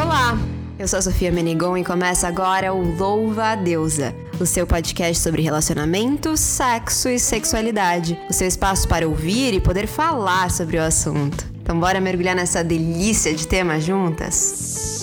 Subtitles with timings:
[0.00, 0.38] Olá,
[0.78, 5.20] eu sou a Sofia Menigon e começa agora o Louva a Deusa, o seu podcast
[5.20, 10.82] sobre relacionamento, sexo e sexualidade, o seu espaço para ouvir e poder falar sobre o
[10.82, 11.44] assunto.
[11.60, 14.97] Então bora mergulhar nessa delícia de tema juntas?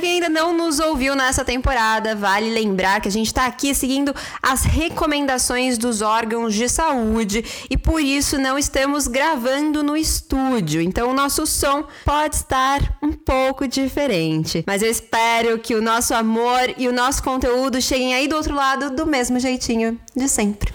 [0.00, 3.74] Para quem ainda não nos ouviu nessa temporada, vale lembrar que a gente está aqui
[3.74, 10.80] seguindo as recomendações dos órgãos de saúde e por isso não estamos gravando no estúdio.
[10.80, 16.14] Então o nosso som pode estar um pouco diferente, mas eu espero que o nosso
[16.14, 20.72] amor e o nosso conteúdo cheguem aí do outro lado do mesmo jeitinho de sempre.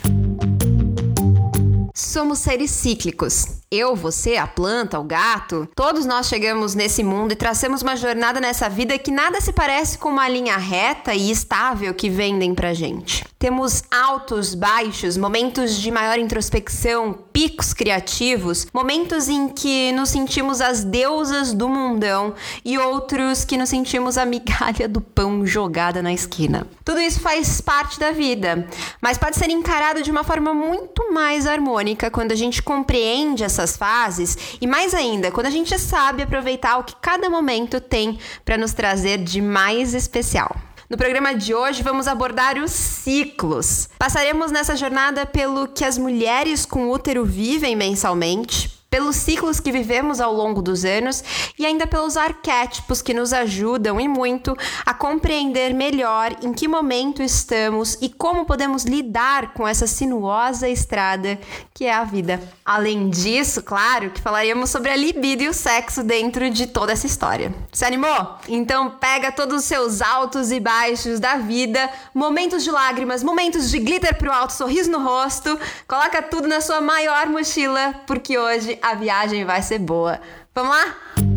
[2.16, 3.46] Somos seres cíclicos.
[3.70, 8.40] Eu, você, a planta, o gato, todos nós chegamos nesse mundo e traçamos uma jornada
[8.40, 12.74] nessa vida que nada se parece com uma linha reta e estável que vendem pra
[12.74, 13.26] gente.
[13.38, 20.86] Temos altos, baixos, momentos de maior introspecção, picos criativos, momentos em que nos sentimos as
[20.86, 26.66] deusas do mundão e outros que nos sentimos a migalha do pão jogada na esquina.
[26.84, 28.68] Tudo isso faz parte da vida,
[29.02, 33.76] mas pode ser encarado de uma forma muito mais harmônica quando a gente compreende essas
[33.78, 38.58] fases e mais ainda, quando a gente sabe aproveitar o que cada momento tem para
[38.58, 40.56] nos trazer de mais especial.
[40.88, 43.90] No programa de hoje vamos abordar os ciclos.
[43.98, 50.22] Passaremos nessa jornada pelo que as mulheres com útero vivem mensalmente, pelos ciclos que vivemos
[50.22, 51.22] ao longo dos anos
[51.60, 57.22] e ainda pelos arquétipos que nos ajudam e muito a compreender melhor em que momento
[57.22, 61.38] estamos e como podemos lidar com essa sinuosa estrada
[61.74, 62.42] que é a vida.
[62.64, 67.06] Além disso, claro que falaremos sobre a libido e o sexo dentro de toda essa
[67.06, 67.54] história.
[67.74, 68.38] Se animou?
[68.48, 73.78] Então pega todos os seus altos e baixos da vida, momentos de lágrimas, momentos de
[73.78, 78.94] glitter pro alto, sorriso no rosto, coloca tudo na sua maior mochila, porque hoje a
[78.94, 80.20] viagem vai ser boa.
[80.54, 81.35] Vamos lá?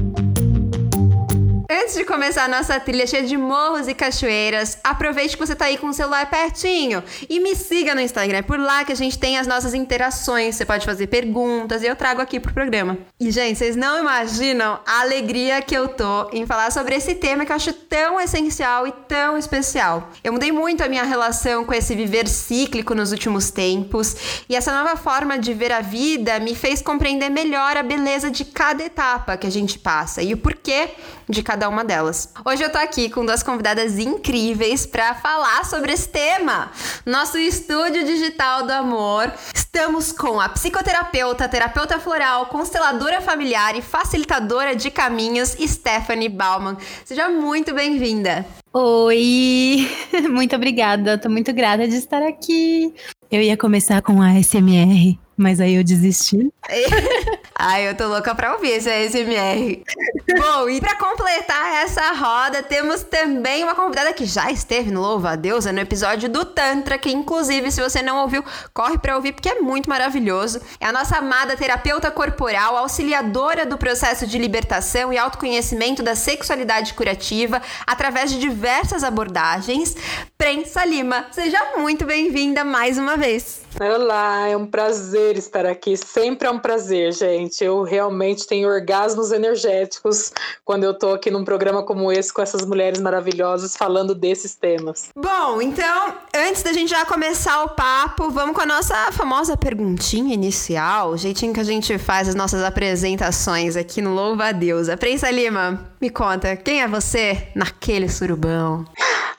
[1.70, 5.67] Antes de começar a nossa trilha cheia de morros e cachoeiras, aproveite que você tá
[5.67, 8.39] aí com o celular pertinho e me siga no Instagram.
[8.39, 10.57] É por lá que a gente tem as nossas interações.
[10.57, 12.96] Você pode fazer perguntas e eu trago aqui pro programa.
[13.20, 17.45] E, gente, vocês não imaginam a alegria que eu tô em falar sobre esse tema
[17.45, 20.08] que eu acho tão essencial e tão especial.
[20.24, 24.73] Eu mudei muito a minha relação com esse viver cíclico nos últimos tempos e essa
[24.73, 29.36] nova forma de ver a vida me fez compreender melhor a beleza de cada etapa
[29.36, 30.92] que a gente passa e o porquê
[31.28, 32.33] de cada uma delas.
[32.44, 36.70] Hoje eu tô aqui com duas convidadas incríveis para falar sobre esse tema.
[37.05, 39.33] Nosso estúdio digital do amor.
[39.55, 46.77] Estamos com a psicoterapeuta, terapeuta floral, consteladora familiar e facilitadora de caminhos, Stephanie Bauman.
[47.05, 48.46] Seja muito bem-vinda.
[48.72, 49.89] Oi,
[50.30, 51.18] muito obrigada.
[51.18, 52.92] Tô muito grata de estar aqui.
[53.30, 56.50] Eu ia começar com a SMR, mas aí eu desisti.
[57.61, 59.83] Ai, eu tô louca pra ouvir esse ASMR.
[60.39, 65.30] Bom, e pra completar essa roda, temos também uma convidada que já esteve no Louva
[65.30, 69.33] a Deusa, no episódio do Tantra, que inclusive, se você não ouviu, corre pra ouvir,
[69.33, 70.61] porque é muito maravilhoso.
[70.79, 76.95] É a nossa amada terapeuta corporal, auxiliadora do processo de libertação e autoconhecimento da sexualidade
[76.95, 79.96] curativa, através de diversas abordagens.
[80.36, 83.67] Prensa Lima, seja muito bem-vinda mais uma vez.
[83.80, 85.96] Olá, é um prazer estar aqui.
[85.96, 87.48] Sempre é um prazer, gente.
[87.61, 90.33] Eu realmente tenho orgasmos energéticos
[90.64, 95.11] quando eu tô aqui num programa como esse com essas mulheres maravilhosas falando desses temas.
[95.17, 100.35] Bom, então, antes da gente já começar o papo, vamos com a nossa famosa perguntinha
[100.35, 104.89] inicial, o jeitinho que a gente faz as nossas apresentações aqui no Louva a Deus.
[104.89, 108.85] A Prensa Lima, me conta, quem é você naquele surubão?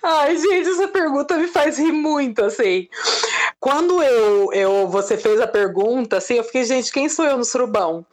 [0.02, 2.88] Ai, gente, essa pergunta me faz rir muito, assim.
[3.60, 7.44] Quando eu, eu, você fez a pergunta, assim, eu fiquei, gente, quem sou eu no
[7.44, 8.06] surubão?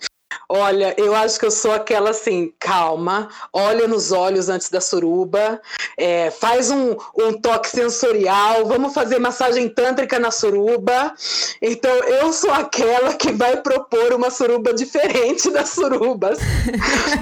[0.48, 5.60] Olha, eu acho que eu sou aquela assim, calma, olha nos olhos antes da suruba,
[5.98, 11.12] é, faz um, um toque sensorial, vamos fazer massagem tântrica na suruba.
[11.60, 16.38] Então, eu sou aquela que vai propor uma suruba diferente das surubas.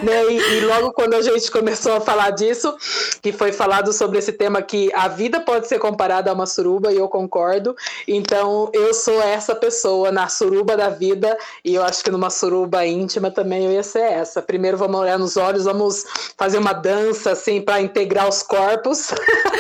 [0.03, 0.25] né?
[0.31, 2.77] E, e, logo quando a gente começou a falar disso,
[3.23, 6.93] que foi falado sobre esse tema que a vida pode ser comparada a uma suruba,
[6.93, 7.75] e eu concordo.
[8.07, 12.85] Então, eu sou essa pessoa na suruba da vida, e eu acho que numa suruba
[12.85, 14.43] íntima íntima também eu ia ser essa.
[14.43, 16.05] Primeiro vamos olhar nos olhos, vamos
[16.37, 19.11] fazer uma dança assim para integrar os corpos.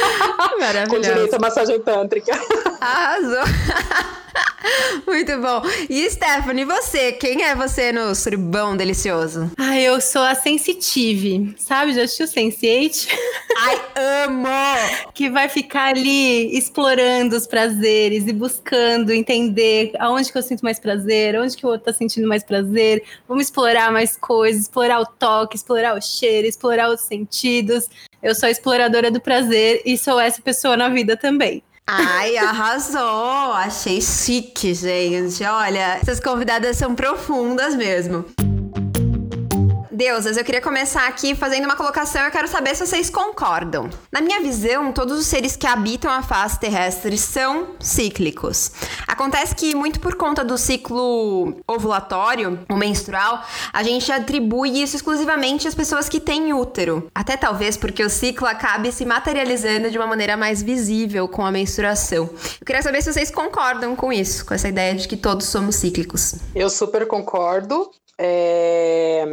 [0.59, 0.91] Maravilhoso.
[0.91, 2.33] Com direito à massagem tântrica.
[2.81, 3.45] Arrasou.
[5.07, 5.63] Muito bom.
[5.89, 7.13] E Stephanie, você?
[7.13, 9.51] Quem é você no surubão delicioso?
[9.59, 11.55] Ah, eu sou a Sensitive.
[11.59, 11.93] Sabe?
[11.93, 13.09] Já assistiu Sense8?
[13.59, 13.81] Ai,
[14.25, 14.49] amo!
[15.13, 20.79] que vai ficar ali explorando os prazeres e buscando entender aonde que eu sinto mais
[20.79, 23.03] prazer, onde que o outro tá sentindo mais prazer.
[23.29, 27.89] Vamos explorar mais coisas, explorar o toque, explorar o cheiro, explorar os sentidos.
[28.23, 31.63] Eu sou exploradora do prazer e sou essa pessoa na vida também.
[31.87, 33.53] Ai, arrasou!
[33.53, 35.45] Achei chique, gente.
[35.45, 38.25] Olha, essas convidadas são profundas mesmo.
[39.95, 42.21] Deusas, eu queria começar aqui fazendo uma colocação.
[42.23, 43.89] Eu quero saber se vocês concordam.
[44.11, 48.73] Na minha visão, todos os seres que habitam a face terrestre são cíclicos.
[49.07, 55.69] Acontece que, muito por conta do ciclo ovulatório, o menstrual, a gente atribui isso exclusivamente
[55.69, 57.09] às pessoas que têm útero.
[57.15, 61.53] Até talvez porque o ciclo acabe se materializando de uma maneira mais visível com a
[61.53, 62.29] menstruação.
[62.61, 65.77] Eu queria saber se vocês concordam com isso, com essa ideia de que todos somos
[65.77, 66.35] cíclicos.
[66.53, 67.89] Eu super concordo.
[68.17, 69.25] É,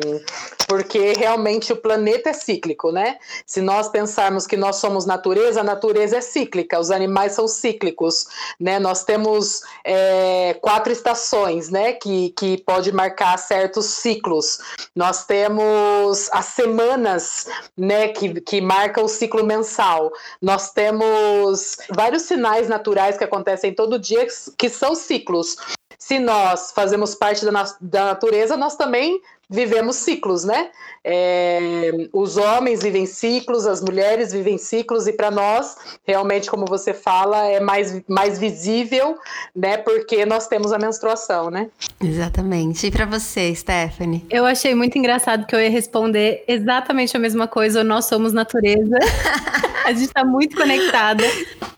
[0.67, 3.17] porque realmente o planeta é cíclico, né?
[3.45, 8.25] Se nós pensarmos que nós somos natureza, a natureza é cíclica, os animais são cíclicos,
[8.59, 8.79] né?
[8.79, 11.93] Nós temos é, quatro estações, né?
[11.93, 14.59] Que, que pode marcar certos ciclos.
[14.95, 17.47] Nós temos as semanas,
[17.77, 18.07] né?
[18.07, 20.11] Que, que marcam o ciclo mensal.
[20.41, 24.25] Nós temos vários sinais naturais que acontecem todo dia
[24.57, 25.55] que são ciclos
[26.01, 29.21] se nós fazemos parte da, da natureza, nós também
[29.51, 30.69] vivemos ciclos, né?
[31.03, 35.75] É, os homens vivem ciclos, as mulheres vivem ciclos, e para nós,
[36.07, 39.17] realmente, como você fala, é mais, mais visível,
[39.53, 39.77] né?
[39.77, 41.69] Porque nós temos a menstruação, né?
[42.01, 42.87] Exatamente.
[42.87, 44.25] E para você, Stephanie?
[44.29, 47.83] Eu achei muito engraçado que eu ia responder exatamente a mesma coisa.
[47.83, 48.97] Nós somos natureza.
[49.83, 51.23] a gente está muito conectada.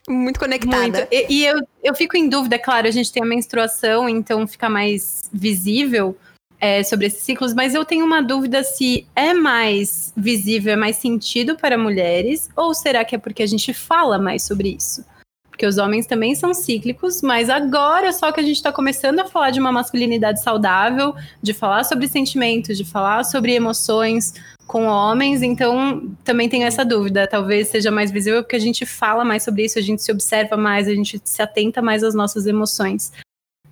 [0.08, 0.78] Muito conectada.
[0.78, 1.08] Muito.
[1.10, 4.70] E, e eu, eu fico em dúvida, claro, a gente tem a menstruação, então fica
[4.70, 6.16] mais visível
[6.63, 10.95] é, sobre esses ciclos, mas eu tenho uma dúvida se é mais visível, é mais
[10.95, 15.04] sentido para mulheres, ou será que é porque a gente fala mais sobre isso?
[15.50, 19.25] Porque os homens também são cíclicos, mas agora só que a gente está começando a
[19.25, 24.33] falar de uma masculinidade saudável, de falar sobre sentimentos, de falar sobre emoções
[24.65, 27.27] com homens, então também tenho essa dúvida.
[27.27, 30.56] Talvez seja mais visível porque a gente fala mais sobre isso, a gente se observa
[30.56, 33.12] mais, a gente se atenta mais às nossas emoções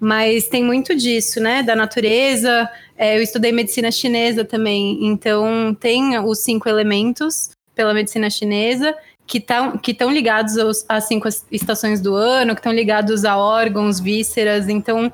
[0.03, 1.61] mas tem muito disso, né?
[1.61, 2.67] Da natureza.
[2.97, 8.95] É, eu estudei medicina chinesa também, então tem os cinco elementos pela medicina chinesa
[9.27, 13.99] que estão que ligados aos, às cinco estações do ano, que estão ligados a órgãos,
[13.99, 14.67] vísceras.
[14.67, 15.13] Então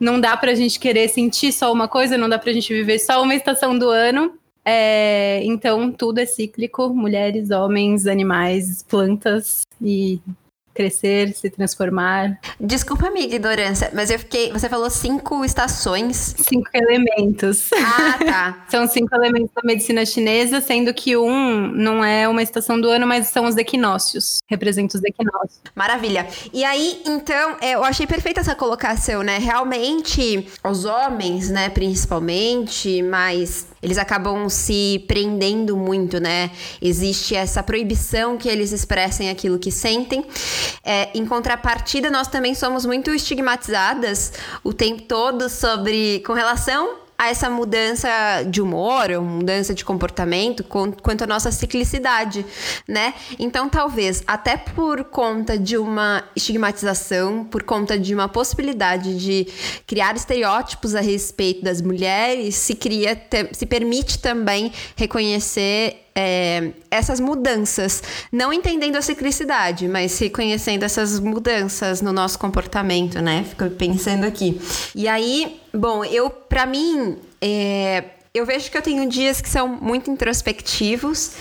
[0.00, 2.72] não dá para a gente querer sentir só uma coisa, não dá para a gente
[2.72, 4.32] viver só uma estação do ano.
[4.64, 10.20] É, então tudo é cíclico: mulheres, homens, animais, plantas e
[10.72, 12.38] crescer, se transformar.
[12.60, 14.52] Desculpa a minha ignorância, mas eu fiquei.
[14.52, 16.34] Você falou cinco estações.
[16.38, 17.70] Cinco elementos.
[17.74, 18.64] Ah, tá.
[18.70, 23.06] são cinco elementos da medicina chinesa, sendo que um não é uma estação do ano,
[23.06, 24.38] mas são os equinócios.
[24.48, 25.60] Representa os equinócios.
[25.74, 26.26] Maravilha.
[26.52, 29.38] E aí, então, é, eu achei perfeita essa colocação, né?
[29.38, 36.50] Realmente, os homens, né, principalmente, mas eles acabam se prendendo muito, né?
[36.80, 40.24] Existe essa proibição que eles expressem aquilo que sentem.
[40.84, 44.32] É, em contrapartida, nós também somos muito estigmatizadas
[44.64, 48.08] o tempo todo sobre com relação a essa mudança
[48.50, 52.44] de humor, ou mudança de comportamento quanto à nossa ciclicidade,
[52.88, 53.14] né?
[53.38, 59.46] Então, talvez até por conta de uma estigmatização, por conta de uma possibilidade de
[59.86, 63.16] criar estereótipos a respeito das mulheres, se cria,
[63.52, 72.02] se permite também reconhecer é, essas mudanças, não entendendo a ciclicidade, mas reconhecendo essas mudanças
[72.02, 73.44] no nosso comportamento, né?
[73.48, 74.60] Fico pensando aqui.
[74.94, 78.04] E aí, bom, eu, para mim, é,
[78.34, 81.32] eu vejo que eu tenho dias que são muito introspectivos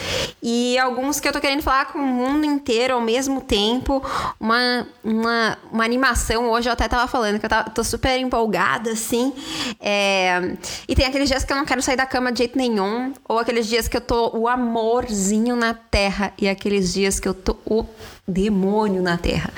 [0.43, 4.03] e alguns que eu tô querendo falar com o mundo inteiro ao mesmo tempo.
[4.37, 8.91] Uma, uma, uma animação, hoje eu até tava falando que eu tava, tô super empolgada,
[8.91, 9.31] assim.
[9.79, 13.13] É, e tem aqueles dias que eu não quero sair da cama de jeito nenhum,
[13.27, 17.33] ou aqueles dias que eu tô o amorzinho na terra, e aqueles dias que eu
[17.33, 17.85] tô o
[18.27, 19.51] demônio na terra.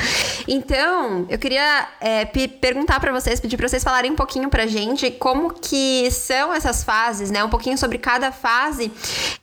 [0.47, 5.09] Então, eu queria é, perguntar para vocês, pedir para vocês falarem um pouquinho pra gente
[5.11, 7.43] como que são essas fases, né?
[7.43, 8.91] Um pouquinho sobre cada fase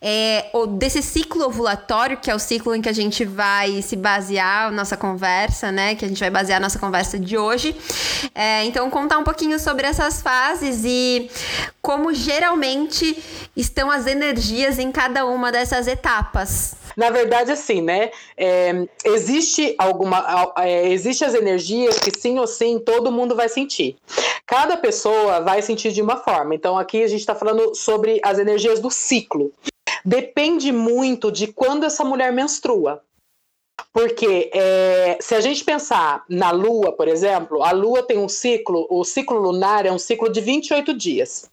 [0.00, 3.96] é, ou desse ciclo ovulatório, que é o ciclo em que a gente vai se
[3.96, 5.94] basear a nossa conversa, né?
[5.94, 7.74] Que a gente vai basear a nossa conversa de hoje.
[8.34, 11.30] É, então, contar um pouquinho sobre essas fases e
[11.82, 13.16] como geralmente
[13.56, 16.75] estão as energias em cada uma dessas etapas.
[16.96, 18.10] Na verdade, assim, né?
[18.37, 20.52] É, existe alguma.
[20.58, 23.96] É, existe as energias que sim ou sim todo mundo vai sentir.
[24.46, 26.54] Cada pessoa vai sentir de uma forma.
[26.54, 29.52] Então, aqui a gente está falando sobre as energias do ciclo.
[30.04, 33.02] Depende muito de quando essa mulher menstrua.
[33.92, 38.87] Porque é, se a gente pensar na Lua, por exemplo, a Lua tem um ciclo,
[38.90, 41.50] o ciclo lunar é um ciclo de 28 dias.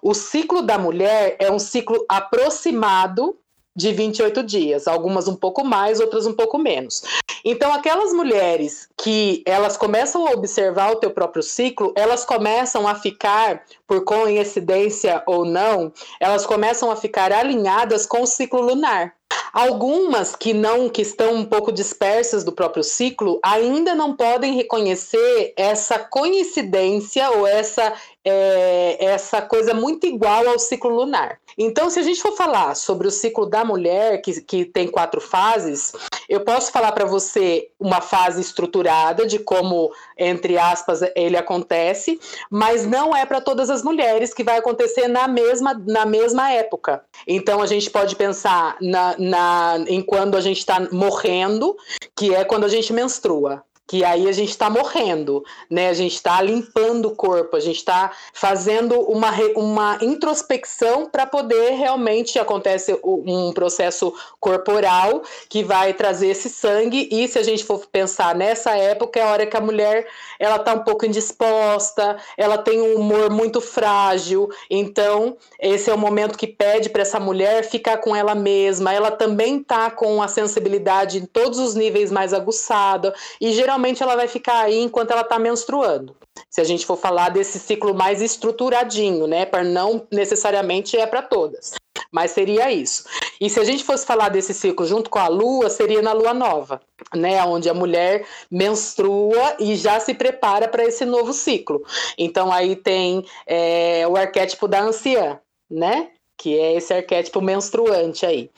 [0.00, 3.38] O ciclo da mulher é um ciclo aproximado
[3.74, 7.02] de 28 dias, algumas um pouco mais, outras um pouco menos.
[7.44, 12.94] Então, aquelas mulheres que elas começam a observar o teu próprio ciclo, elas começam a
[12.94, 19.14] ficar, por coincidência ou não, elas começam a ficar alinhadas com o ciclo lunar.
[19.52, 25.52] Algumas que não, que estão um pouco dispersas do próprio ciclo, ainda não podem reconhecer
[25.56, 27.92] essa coincidência ou essa
[28.24, 31.38] é, essa coisa muito igual ao ciclo lunar.
[31.58, 35.20] Então, se a gente for falar sobre o ciclo da mulher, que, que tem quatro
[35.20, 35.92] fases,
[36.28, 42.18] eu posso falar para você uma fase estruturada de como, entre aspas, ele acontece,
[42.50, 47.04] mas não é para todas as mulheres que vai acontecer na mesma, na mesma época.
[47.26, 51.76] Então, a gente pode pensar na, na, em quando a gente está morrendo,
[52.16, 55.88] que é quando a gente menstrua que aí a gente está morrendo, né?
[55.88, 61.72] A gente está limpando o corpo, a gente está fazendo uma, uma introspecção para poder
[61.72, 67.86] realmente acontece um processo corporal que vai trazer esse sangue e se a gente for
[67.86, 70.06] pensar nessa época é a hora que a mulher
[70.38, 75.98] ela está um pouco indisposta, ela tem um humor muito frágil, então esse é o
[75.98, 78.92] momento que pede para essa mulher ficar com ela mesma.
[78.92, 84.02] Ela também está com a sensibilidade em todos os níveis mais aguçada e geralmente geralmente
[84.02, 86.14] ela vai ficar aí enquanto ela está menstruando.
[86.50, 89.46] Se a gente for falar desse ciclo mais estruturadinho, né?
[89.46, 91.72] Para não necessariamente é para todas.
[92.10, 93.04] Mas seria isso.
[93.40, 96.34] E se a gente fosse falar desse ciclo junto com a lua, seria na lua
[96.34, 96.80] nova,
[97.14, 97.42] né?
[97.44, 101.82] Onde a mulher menstrua e já se prepara para esse novo ciclo.
[102.18, 106.10] Então aí tem é, o arquétipo da anciã, né?
[106.36, 108.50] Que é esse arquétipo menstruante aí.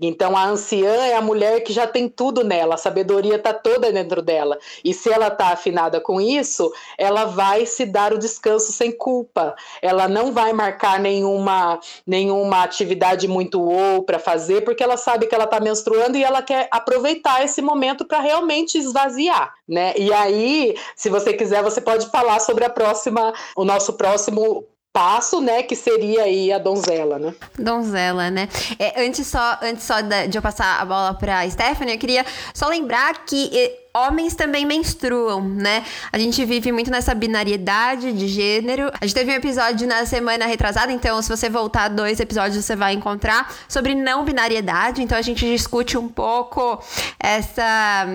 [0.00, 3.92] Então a anciã é a mulher que já tem tudo nela, a sabedoria está toda
[3.92, 4.58] dentro dela.
[4.84, 9.54] E se ela está afinada com isso, ela vai se dar o descanso sem culpa.
[9.82, 15.34] Ela não vai marcar nenhuma, nenhuma atividade muito ou para fazer, porque ela sabe que
[15.34, 19.92] ela está menstruando e ela quer aproveitar esse momento para realmente esvaziar, né?
[19.96, 25.40] E aí, se você quiser, você pode falar sobre a próxima, o nosso próximo passo,
[25.40, 27.34] né, que seria aí a donzela, né?
[27.58, 28.48] Donzela, né?
[28.78, 32.68] É, antes só, antes só de eu passar a bola para Stephanie, eu queria só
[32.68, 33.50] lembrar que
[33.92, 35.84] homens também menstruam, né?
[36.12, 38.90] A gente vive muito nessa binariedade de gênero.
[39.00, 42.76] A gente teve um episódio na semana retrasada, então se você voltar dois episódios você
[42.76, 45.02] vai encontrar sobre não binariedade.
[45.02, 46.82] Então a gente discute um pouco
[47.18, 48.06] essa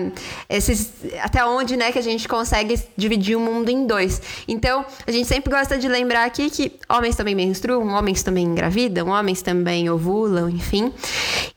[0.48, 0.92] esses
[1.22, 4.20] até onde, né, que a gente consegue dividir o mundo em dois.
[4.48, 9.08] Então, a gente sempre gosta de lembrar aqui que homens também menstruam, homens também engravidam,
[9.08, 10.92] homens também ovulam, enfim.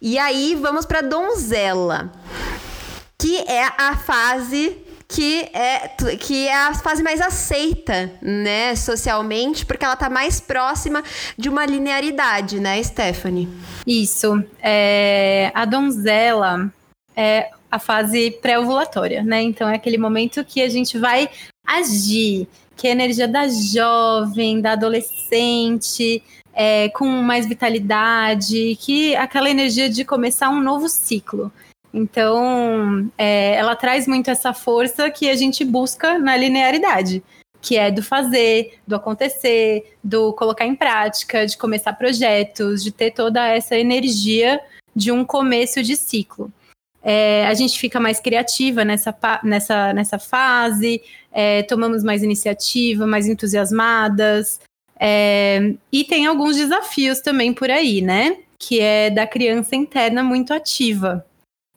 [0.01, 2.11] E aí vamos para donzela
[3.19, 5.87] que é a fase que é,
[6.19, 11.03] que é a fase mais aceita, né, socialmente, porque ela está mais próxima
[11.35, 13.49] de uma linearidade, né, Stephanie?
[13.87, 14.43] Isso.
[14.61, 16.71] É, a donzela
[17.15, 19.41] é a fase pré-ovulatória, né?
[19.41, 21.27] Então é aquele momento que a gente vai
[21.65, 26.21] agir, que é a energia da jovem, da adolescente,
[26.53, 31.51] é, com mais vitalidade, que aquela energia de começar um novo ciclo.
[31.93, 37.23] Então, é, ela traz muito essa força que a gente busca na linearidade,
[37.61, 43.11] que é do fazer, do acontecer, do colocar em prática, de começar projetos, de ter
[43.11, 44.59] toda essa energia
[44.95, 46.51] de um começo de ciclo.
[47.01, 53.27] É, a gente fica mais criativa nessa, nessa, nessa fase, é, tomamos mais iniciativa, mais
[53.27, 54.59] entusiasmadas.
[54.99, 58.37] É, e tem alguns desafios também por aí, né?
[58.59, 61.25] Que é da criança interna muito ativa.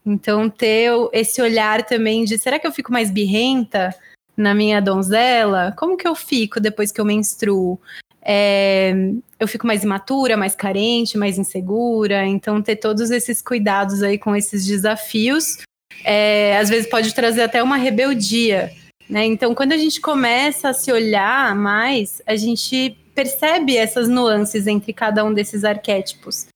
[0.05, 3.95] Então, ter esse olhar também de será que eu fico mais birrenta
[4.37, 5.73] na minha donzela?
[5.77, 7.81] Como que eu fico depois que eu menstruo?
[8.25, 8.95] É,
[9.39, 12.25] eu fico mais imatura, mais carente, mais insegura.
[12.27, 15.59] Então, ter todos esses cuidados aí com esses desafios,
[16.05, 18.73] é, às vezes pode trazer até uma rebeldia.
[19.09, 19.27] Né?
[19.27, 24.93] Então, quando a gente começa a se olhar mais, a gente percebe essas nuances entre
[24.93, 26.47] cada um desses arquétipos.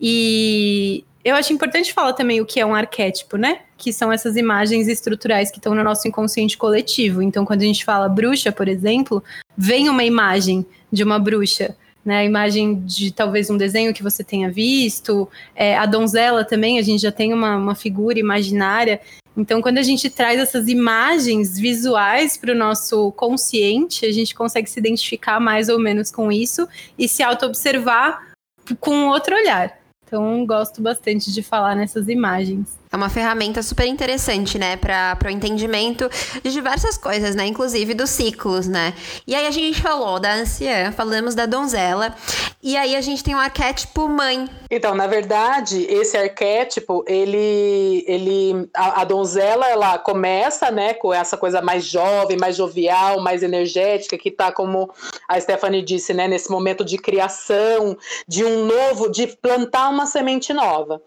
[0.00, 3.60] E, eu acho importante falar também o que é um arquétipo, né?
[3.76, 7.22] Que são essas imagens estruturais que estão no nosso inconsciente coletivo.
[7.22, 9.22] Então, quando a gente fala bruxa, por exemplo,
[9.56, 12.18] vem uma imagem de uma bruxa né?
[12.18, 16.82] A imagem de talvez um desenho que você tenha visto, é, a donzela também, a
[16.82, 19.00] gente já tem uma, uma figura imaginária.
[19.36, 24.68] Então, quando a gente traz essas imagens visuais para o nosso consciente, a gente consegue
[24.68, 28.32] se identificar mais ou menos com isso e se auto-observar
[28.78, 29.81] com outro olhar.
[30.12, 32.78] Então, gosto bastante de falar nessas imagens.
[32.92, 36.10] É uma ferramenta super interessante, né, para o entendimento
[36.42, 38.92] de diversas coisas, né, inclusive dos ciclos, né.
[39.26, 42.14] E aí a gente falou da anciã, falamos da donzela,
[42.62, 44.46] e aí a gente tem o um arquétipo mãe.
[44.70, 51.38] Então, na verdade, esse arquétipo, ele, ele, a, a donzela, ela começa, né, com essa
[51.38, 54.92] coisa mais jovem, mais jovial, mais energética, que tá como
[55.26, 57.96] a Stephanie disse, né, nesse momento de criação,
[58.28, 61.00] de um novo, de plantar uma semente nova.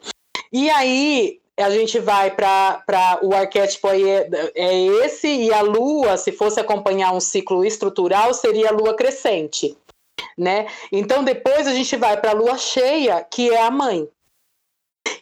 [0.52, 6.18] E aí, a gente vai para o arquétipo aí é, é, esse, e a lua,
[6.18, 9.78] se fosse acompanhar um ciclo estrutural, seria a lua crescente.
[10.38, 10.68] Né?
[10.92, 14.08] Então depois a gente vai para a lua cheia, que é a mãe.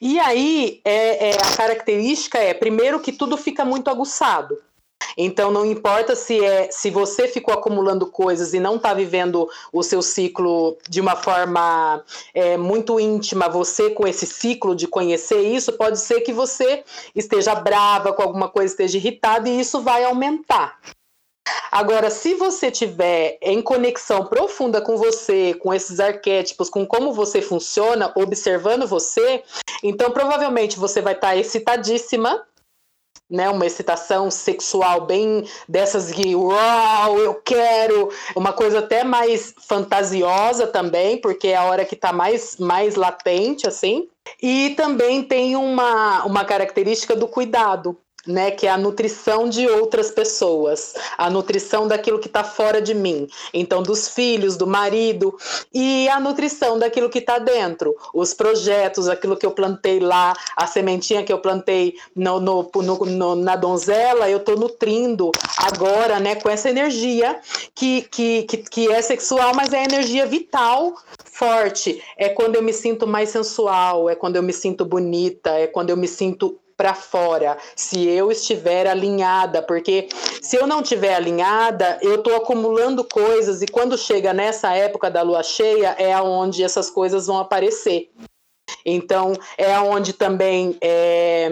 [0.02, 4.58] E aí é, é, a característica é, primeiro, que tudo fica muito aguçado.
[5.18, 9.84] Então não importa se é se você ficou acumulando coisas e não está vivendo o
[9.84, 15.74] seu ciclo de uma forma é, muito íntima, você com esse ciclo de conhecer isso,
[15.74, 16.84] pode ser que você
[17.16, 20.78] esteja brava com alguma coisa, esteja irritada e isso vai aumentar.
[21.72, 27.42] Agora, se você tiver em conexão profunda com você, com esses arquétipos, com como você
[27.42, 29.44] funciona, observando você,
[29.82, 32.46] então provavelmente você vai estar tá excitadíssima,
[33.30, 40.68] né, uma excitação sexual bem dessas que, uau, eu quero, uma coisa até mais fantasiosa
[40.68, 44.08] também, porque é a hora que está mais, mais latente, assim.
[44.42, 50.10] E também tem uma, uma característica do cuidado, né, que é a nutrição de outras
[50.10, 55.38] pessoas, a nutrição daquilo que está fora de mim, então dos filhos, do marido
[55.74, 60.66] e a nutrição daquilo que está dentro, os projetos, aquilo que eu plantei lá, a
[60.66, 66.50] sementinha que eu plantei no, no, no, na donzela, eu estou nutrindo agora, né, com
[66.50, 67.40] essa energia
[67.76, 70.96] que, que, que, que é sexual, mas é energia vital
[71.34, 72.02] forte.
[72.18, 75.90] É quando eu me sinto mais sensual, é quando eu me sinto bonita, é quando
[75.90, 80.10] eu me sinto para fora, se eu estiver alinhada, porque
[80.42, 85.22] se eu não estiver alinhada, eu estou acumulando coisas e quando chega nessa época da
[85.22, 88.10] lua cheia é aonde essas coisas vão aparecer.
[88.86, 91.50] Então, é onde também, é,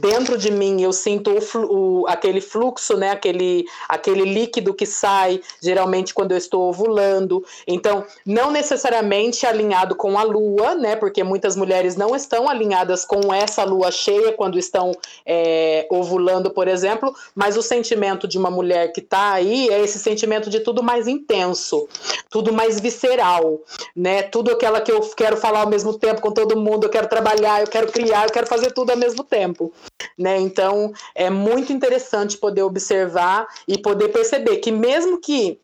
[0.00, 3.10] dentro de mim, eu sinto o, o, aquele fluxo, né?
[3.10, 7.44] aquele, aquele líquido que sai, geralmente quando eu estou ovulando.
[7.66, 10.96] Então, não necessariamente alinhado com a lua, né?
[10.96, 14.92] porque muitas mulheres não estão alinhadas com essa lua cheia quando estão
[15.24, 19.98] é, ovulando, por exemplo, mas o sentimento de uma mulher que está aí é esse
[19.98, 21.88] sentimento de tudo mais intenso,
[22.28, 23.60] tudo mais visceral,
[23.94, 24.22] né?
[24.22, 27.60] tudo aquela que eu quero falar ao mesmo tempo com todo mundo, eu quero trabalhar,
[27.60, 29.72] eu quero criar, eu quero fazer tudo ao mesmo tempo.
[30.18, 30.38] Né?
[30.38, 35.58] Então, é muito interessante poder observar e poder perceber que mesmo que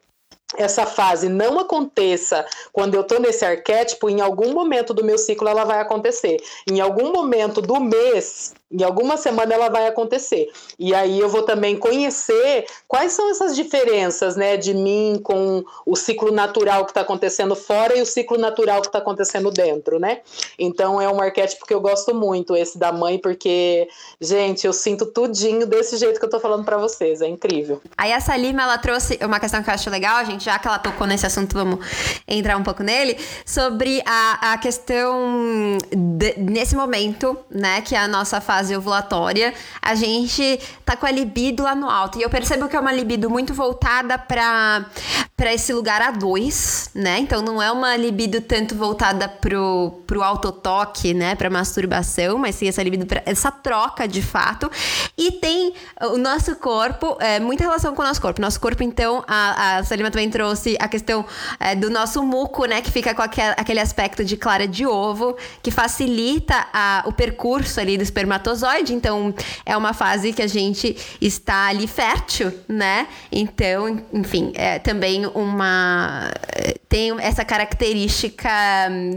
[0.57, 5.48] essa fase não aconteça quando eu estou nesse arquétipo, em algum momento do meu ciclo
[5.48, 6.37] ela vai acontecer.
[6.70, 10.50] Em algum momento do mês em alguma semana ela vai acontecer.
[10.79, 15.94] E aí eu vou também conhecer quais são essas diferenças, né, de mim com o
[15.94, 20.20] ciclo natural que está acontecendo fora e o ciclo natural que está acontecendo dentro, né?
[20.59, 23.88] Então é um arquétipo que eu gosto muito, esse da mãe, porque,
[24.20, 27.81] gente, eu sinto tudinho desse jeito que eu tô falando para vocês, é incrível.
[27.96, 30.79] Aí a Salima, ela trouxe uma questão que eu acho legal, gente, já que ela
[30.79, 31.87] tocou nesse assunto, vamos
[32.26, 38.09] entrar um pouco nele, sobre a, a questão de, nesse momento, né, que é a
[38.09, 42.18] nossa fase fase ovulatória, a gente tá com a libido lá no alto.
[42.18, 44.86] E eu percebo que é uma libido muito voltada para
[45.36, 47.18] para esse lugar a dois, né?
[47.18, 51.34] Então não é uma libido tanto voltada pro, pro autotoque, né?
[51.34, 54.70] Pra masturbação, mas sim essa libido pra essa troca de fato.
[55.16, 55.74] E tem
[56.10, 58.40] o nosso corpo, é, muita relação com o nosso corpo.
[58.40, 61.22] Nosso corpo, então, a, a Salima também trouxe a questão
[61.60, 62.80] é, do nosso muco, né?
[62.80, 67.78] Que fica com aquele, aquele aspecto de clara de ovo, que facilita a, o percurso
[67.78, 68.45] ali do espermatozoide.
[68.92, 73.06] Então, é uma fase que a gente está ali fértil, né?
[73.30, 76.30] Então, enfim, é também uma.
[76.88, 78.48] tem essa característica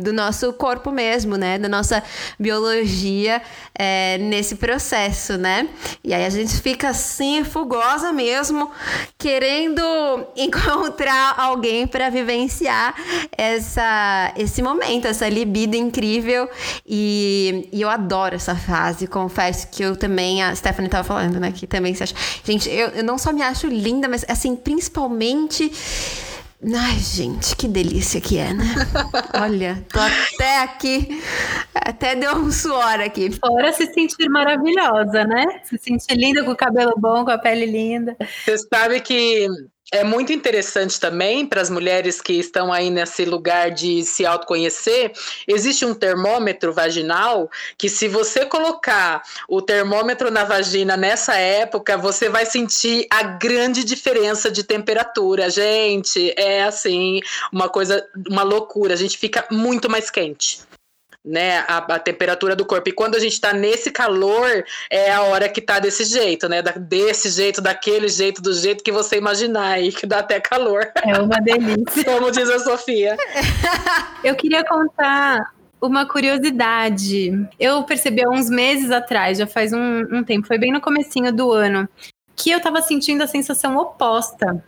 [0.01, 1.57] do nosso corpo mesmo, né?
[1.57, 2.03] Da nossa
[2.39, 3.41] biologia
[3.77, 5.69] é, nesse processo, né?
[6.03, 8.69] E aí a gente fica assim, fugosa mesmo,
[9.17, 9.81] querendo
[10.35, 12.95] encontrar alguém para vivenciar
[13.37, 16.49] essa, esse momento, essa libido incrível.
[16.85, 21.51] E, e, eu adoro essa fase, confesso que eu também, a Stephanie tava falando, né?
[21.51, 22.15] Que também se acha.
[22.43, 25.71] Gente, eu, eu não só me acho linda, mas assim, principalmente
[26.61, 28.65] Ai, gente, que delícia que é, né?
[29.41, 31.23] Olha, tô até aqui,
[31.73, 33.31] até deu um suor aqui.
[33.31, 35.61] Fora se sentir maravilhosa, né?
[35.63, 38.17] Se sentir linda com o cabelo bom, com a pele linda.
[38.43, 39.47] Você sabe que
[39.91, 45.11] é muito interessante também para as mulheres que estão aí nesse lugar de se autoconhecer.
[45.47, 52.29] Existe um termômetro vaginal que, se você colocar o termômetro na vagina nessa época, você
[52.29, 55.49] vai sentir a grande diferença de temperatura.
[55.49, 57.19] Gente, é assim,
[57.51, 58.93] uma coisa, uma loucura.
[58.93, 60.68] A gente fica muito mais quente
[61.23, 62.89] né, a, a, temperatura do corpo.
[62.89, 66.61] E quando a gente está nesse calor, é a hora que tá desse jeito, né?
[66.61, 70.91] Da, desse jeito, daquele jeito, do jeito que você imaginar aí, que dá até calor.
[71.03, 72.03] É uma delícia.
[72.05, 73.17] Como diz a Sofia.
[74.23, 77.31] Eu queria contar uma curiosidade.
[77.59, 81.31] Eu percebi há uns meses atrás, já faz um, um tempo, foi bem no comecinho
[81.31, 81.87] do ano,
[82.35, 84.61] que eu tava sentindo a sensação oposta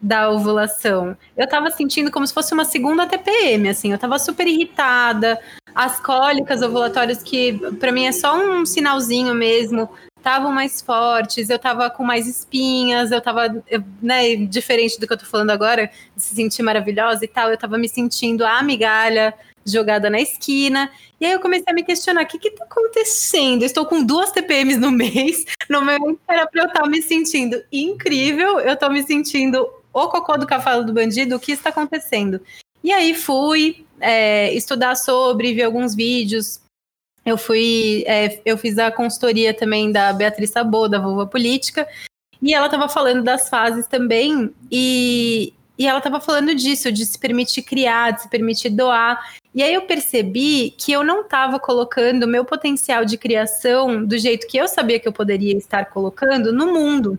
[0.00, 1.16] da ovulação.
[1.36, 5.40] Eu tava sentindo como se fosse uma segunda TPM, assim, eu tava super irritada,
[5.74, 11.58] as cólicas ovulatórias, que para mim é só um sinalzinho mesmo, estavam mais fortes, eu
[11.58, 15.90] tava com mais espinhas, eu tava, eu, né, diferente do que eu tô falando agora,
[16.16, 19.32] de se sentir maravilhosa e tal, eu tava me sentindo a migalha
[19.64, 20.90] jogada na esquina.
[21.20, 23.62] E aí eu comecei a me questionar: o que que tá acontecendo?
[23.62, 27.62] Eu estou com duas TPMs no mês, no momento era pra eu estar me sentindo
[27.72, 29.68] incrível, eu tô me sentindo
[30.04, 32.40] o cocô do cavalo do bandido, o que está acontecendo?
[32.82, 36.60] E aí fui, é, estudar sobre, ver alguns vídeos.
[37.24, 41.88] Eu fui, é, eu fiz a consultoria também da Beatriz Sabô, da Vulva Política,
[42.40, 47.18] e ela estava falando das fases também, e, e ela estava falando disso, de se
[47.18, 49.34] permitir criar, de se permitir doar.
[49.52, 54.16] E aí eu percebi que eu não estava colocando o meu potencial de criação do
[54.16, 57.18] jeito que eu sabia que eu poderia estar colocando no mundo.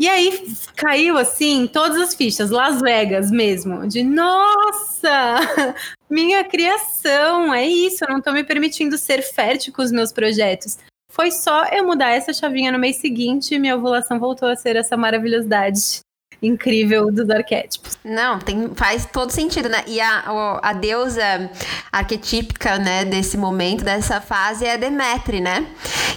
[0.00, 5.40] E aí caiu assim todas as fichas, Las Vegas mesmo, de nossa,
[6.08, 10.78] minha criação, é isso, eu não tô me permitindo ser fértil com os meus projetos.
[11.12, 14.74] Foi só eu mudar essa chavinha no mês seguinte e minha ovulação voltou a ser
[14.74, 16.00] essa maravilhosidade
[16.42, 17.98] incrível dos arquétipos.
[18.04, 19.82] Não, tem, faz todo sentido, né?
[19.86, 21.50] E a, a deusa
[21.92, 25.66] arquetípica, né, desse momento, dessa fase é a Demetre, né?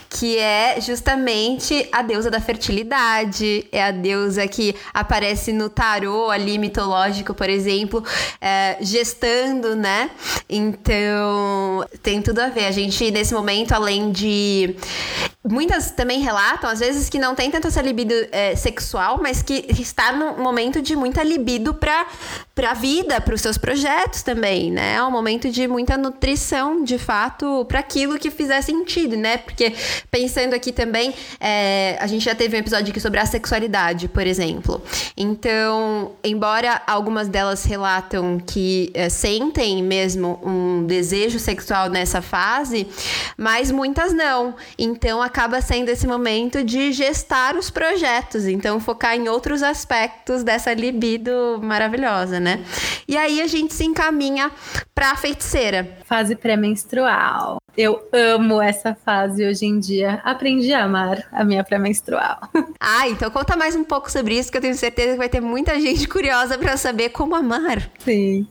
[0.10, 6.58] Que é justamente a deusa da fertilidade, é a deusa que aparece no tarô ali
[6.58, 8.04] mitológico, por exemplo,
[8.40, 10.12] é, gestando, né?
[10.48, 12.66] Então, tem tudo a ver.
[12.66, 14.76] A gente, nesse momento, além de.
[15.44, 19.66] Muitas também relatam, às vezes, que não tem tanto essa libido é, sexual, mas que
[19.70, 22.06] está num momento de muita libido para
[22.70, 24.96] a vida, para os seus projetos também, né?
[24.96, 29.38] É um momento de muita nutrição, de fato, para aquilo que fizer sentido, né?
[29.38, 29.74] Porque
[30.12, 34.26] pensando aqui também, é, a gente já teve um episódio aqui sobre a sexualidade, por
[34.26, 34.82] exemplo.
[35.18, 42.88] Então, embora algumas delas relatam que é, sentem mesmo um desejo sexual nessa fase,
[43.38, 44.56] mas muitas não.
[44.78, 50.44] Então, acaba sendo esse momento de gestar os projetos, então focar em outros aspectos aspectos
[50.44, 52.64] dessa libido maravilhosa, né?
[53.08, 54.52] E aí a gente se encaminha
[54.94, 55.98] para a feiticeira.
[56.06, 57.58] Fase pré-menstrual.
[57.76, 60.22] Eu amo essa fase hoje em dia.
[60.24, 62.40] Aprendi a amar a minha pré-menstrual.
[62.86, 65.40] Ah, então conta mais um pouco sobre isso, que eu tenho certeza que vai ter
[65.40, 67.90] muita gente curiosa para saber como amar.
[68.00, 68.46] Sim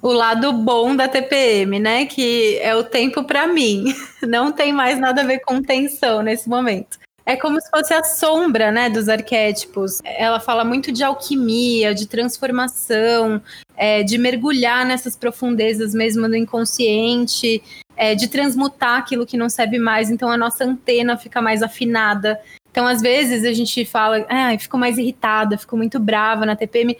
[0.00, 2.06] o lado bom da TPM, né?
[2.06, 3.92] Que é o tempo para mim.
[4.22, 8.02] Não tem mais nada a ver com tensão nesse momento é como se fosse a
[8.02, 10.00] sombra, né, dos arquétipos.
[10.02, 13.42] Ela fala muito de alquimia, de transformação,
[13.76, 17.62] é, de mergulhar nessas profundezas mesmo do inconsciente,
[17.94, 20.10] é, de transmutar aquilo que não serve mais.
[20.10, 22.40] Então a nossa antena fica mais afinada.
[22.70, 26.96] Então, às vezes, a gente fala, ah, fico mais irritada, fico muito brava na TPM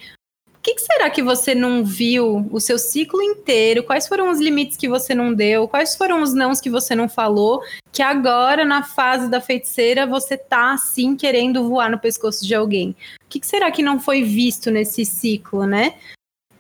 [0.69, 3.83] que, que, será que você não viu o seu ciclo inteiro?
[3.83, 5.67] Quais foram os limites que você não deu?
[5.67, 7.63] Quais foram os nãos que você não falou?
[7.91, 12.91] Que agora, na fase da feiticeira, você tá assim querendo voar no pescoço de alguém.
[13.25, 15.95] O que, que será que não foi visto nesse ciclo, né?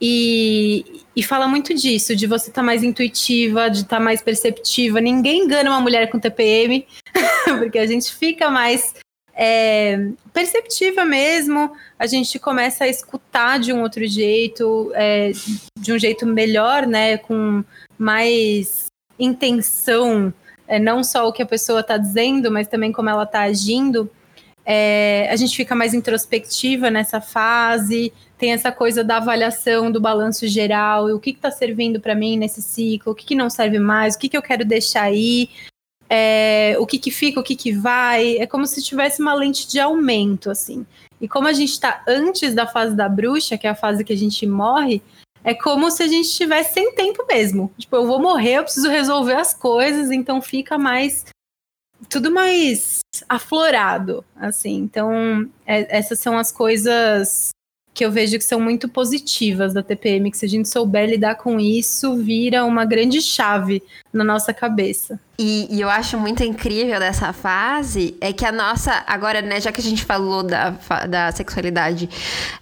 [0.00, 4.22] E, e fala muito disso, de você estar tá mais intuitiva, de estar tá mais
[4.22, 5.00] perceptiva.
[5.00, 6.86] Ninguém engana uma mulher com TPM,
[7.58, 8.94] porque a gente fica mais
[9.40, 15.30] é, perceptiva mesmo, a gente começa a escutar de um outro jeito, é,
[15.78, 17.62] de um jeito melhor, né, com
[17.96, 20.34] mais intenção,
[20.66, 24.10] é, não só o que a pessoa está dizendo, mas também como ela está agindo.
[24.66, 30.48] É, a gente fica mais introspectiva nessa fase, tem essa coisa da avaliação do balanço
[30.48, 34.16] geral, o que está servindo para mim nesse ciclo, o que, que não serve mais,
[34.16, 35.48] o que, que eu quero deixar aí,
[36.08, 38.38] é, o que que fica, o que que vai.
[38.38, 40.86] É como se tivesse uma lente de aumento, assim.
[41.20, 44.12] E como a gente está antes da fase da bruxa, que é a fase que
[44.12, 45.02] a gente morre,
[45.44, 47.72] é como se a gente estivesse sem tempo mesmo.
[47.78, 51.24] Tipo, eu vou morrer, eu preciso resolver as coisas, então fica mais.
[52.08, 54.76] Tudo mais aflorado, assim.
[54.76, 57.50] Então, é, essas são as coisas
[57.92, 61.34] que eu vejo que são muito positivas da TPM, que se a gente souber lidar
[61.34, 65.18] com isso, vira uma grande chave na nossa cabeça.
[65.38, 69.04] E, e, eu acho muito incrível dessa fase é que a nossa.
[69.06, 70.74] Agora, né, já que a gente falou da,
[71.08, 72.08] da sexualidade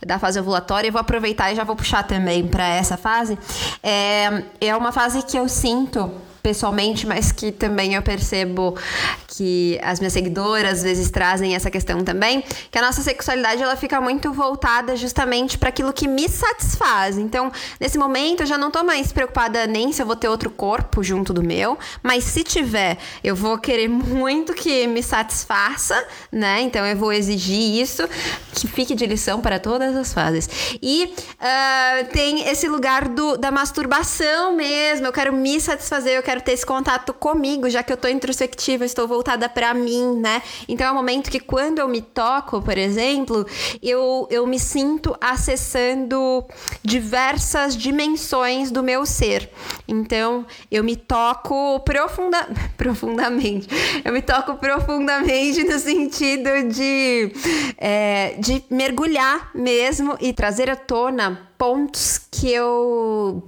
[0.05, 3.39] da fase ovulatória, eu vou aproveitar e já vou puxar também para essa fase.
[3.83, 6.12] É, é uma fase que eu sinto
[6.47, 8.79] pessoalmente, mas que também eu percebo
[9.27, 13.75] que as minhas seguidoras às vezes trazem essa questão também, que a nossa sexualidade ela
[13.75, 17.19] fica muito voltada justamente para aquilo que me satisfaz.
[17.19, 20.49] Então, nesse momento eu já não tô mais preocupada nem se eu vou ter outro
[20.49, 26.61] corpo junto do meu, mas se tiver, eu vou querer muito que me satisfaça, né?
[26.61, 28.09] Então eu vou exigir isso,
[28.53, 30.49] que fique de lição para todas as fases.
[30.81, 36.36] E uh, tem esse lugar do, da masturbação mesmo, eu quero me satisfazer, eu quero
[36.37, 40.42] quero ter esse contato comigo, já que eu tô introspectiva, estou voltada para mim, né?
[40.68, 43.46] Então é um momento que quando eu me toco, por exemplo,
[43.83, 46.44] eu, eu me sinto acessando
[46.83, 49.51] diversas dimensões do meu ser.
[49.88, 53.68] Então eu me toco profunda, profundamente.
[54.05, 57.33] Eu me toco profundamente no sentido de,
[57.79, 63.42] é, de mergulhar mesmo e trazer à tona pontos que eu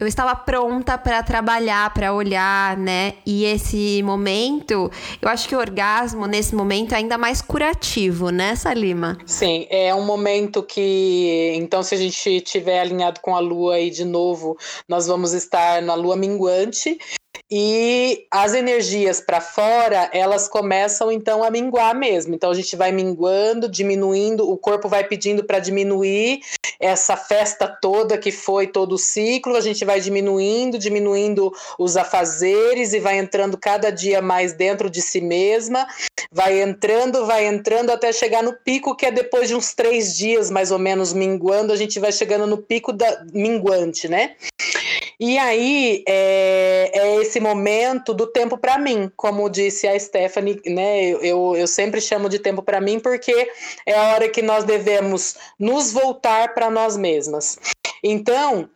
[0.00, 3.14] eu estava pronta para trabalhar, para olhar, né?
[3.26, 8.56] E esse momento, eu acho que o orgasmo nesse momento é ainda mais curativo, né,
[8.56, 9.18] Salima?
[9.26, 13.90] Sim, é um momento que, então, se a gente estiver alinhado com a lua aí
[13.90, 14.56] de novo,
[14.88, 16.98] nós vamos estar na lua minguante
[17.50, 22.34] e as energias para fora, elas começam então a minguar mesmo.
[22.34, 26.40] Então a gente vai minguando, diminuindo, o corpo vai pedindo para diminuir
[26.78, 32.94] essa festa toda que foi todo o ciclo, a gente vai diminuindo, diminuindo os afazeres
[32.94, 35.86] e vai entrando cada dia mais dentro de si mesma,
[36.32, 40.50] vai entrando, vai entrando até chegar no pico, que é depois de uns três dias
[40.50, 44.36] mais ou menos minguando, a gente vai chegando no pico da minguante, né?
[45.18, 51.08] E aí é, é esse momento do tempo para mim, como disse a Stephanie, né?
[51.08, 53.50] Eu, eu sempre chamo de tempo para mim porque
[53.86, 57.58] é a hora que nós devemos nos voltar para nós mesmas.
[58.02, 58.68] Então,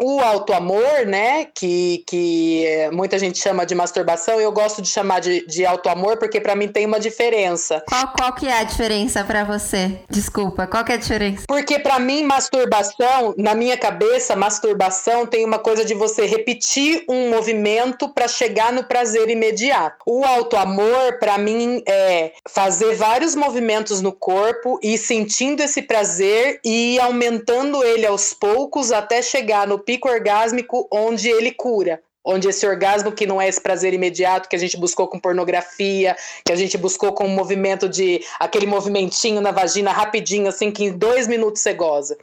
[0.00, 5.44] o auto-amor, né, que, que muita gente chama de masturbação, eu gosto de chamar de,
[5.46, 7.82] de auto-amor porque para mim tem uma diferença.
[7.88, 9.98] Qual, qual que é a diferença para você?
[10.08, 11.44] Desculpa, qual que é a diferença?
[11.48, 17.30] Porque para mim, masturbação, na minha cabeça, masturbação tem uma coisa de você repetir um
[17.30, 19.96] movimento para chegar no prazer imediato.
[20.06, 27.00] O auto-amor, para mim, é fazer vários movimentos no corpo e sentindo esse prazer e
[27.00, 33.10] aumentando ele aos poucos até chegar no pico orgásmico onde ele cura onde esse orgasmo
[33.10, 36.76] que não é esse prazer imediato que a gente buscou com pornografia, que a gente
[36.76, 41.62] buscou com o movimento de aquele movimentinho na vagina rapidinho, assim que em dois minutos
[41.62, 42.18] você goza.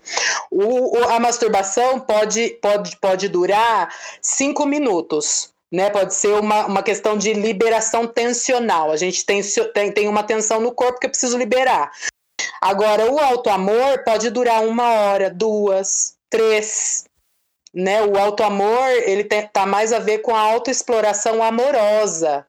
[0.51, 5.49] O, a masturbação pode, pode, pode durar cinco minutos.
[5.71, 8.91] Né, pode ser uma, uma questão de liberação tensional.
[8.91, 9.41] A gente tem,
[9.73, 11.91] tem, tem uma tensão no corpo que eu preciso liberar.
[12.62, 17.06] Agora, o auto amor pode durar uma hora, duas, três,
[17.76, 18.02] né?
[18.02, 22.48] O auto-amor, ele tem, tá mais a ver com a autoexploração amorosa,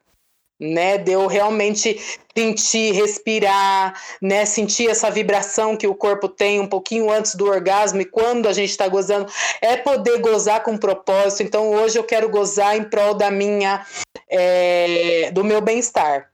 [0.59, 0.97] né?
[0.97, 2.01] De eu realmente
[2.37, 4.45] sentir, respirar, né?
[4.47, 8.53] Sentir essa vibração que o corpo tem um pouquinho antes do orgasmo e quando a
[8.53, 11.43] gente está gozando, é poder gozar com propósito.
[11.43, 13.85] Então hoje eu quero gozar em prol da minha,
[14.31, 16.31] é, do meu bem-estar.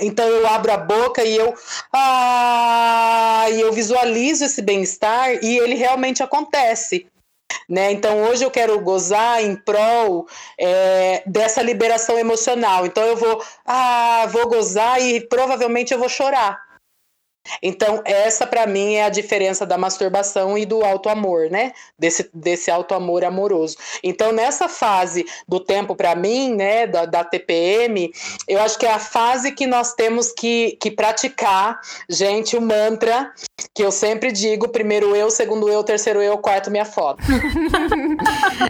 [0.00, 1.54] Então eu abro a boca e eu,
[1.92, 7.06] ah, e eu visualizo esse bem-estar e ele realmente acontece.
[7.68, 7.92] Né?
[7.92, 10.26] Então hoje eu quero gozar em prol
[10.58, 12.86] é, dessa liberação emocional.
[12.86, 16.65] Então eu vou, ah, vou gozar e provavelmente eu vou chorar.
[17.62, 21.72] Então, essa para mim é a diferença da masturbação e do auto-amor, né?
[21.98, 23.76] Desse, desse auto-amor amoroso.
[24.02, 28.10] Então, nessa fase do tempo para mim, né, da, da, TPM,
[28.46, 33.32] eu acho que é a fase que nós temos que, que praticar, gente, o mantra
[33.74, 37.22] que eu sempre digo: primeiro eu, segundo eu, terceiro eu, quarto minha foto.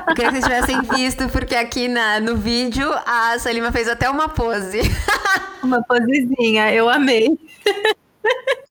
[0.09, 4.09] eu queria que vocês tivessem visto, porque aqui na, no vídeo a Salima fez até
[4.09, 4.81] uma pose.
[5.63, 7.39] uma posezinha, eu amei.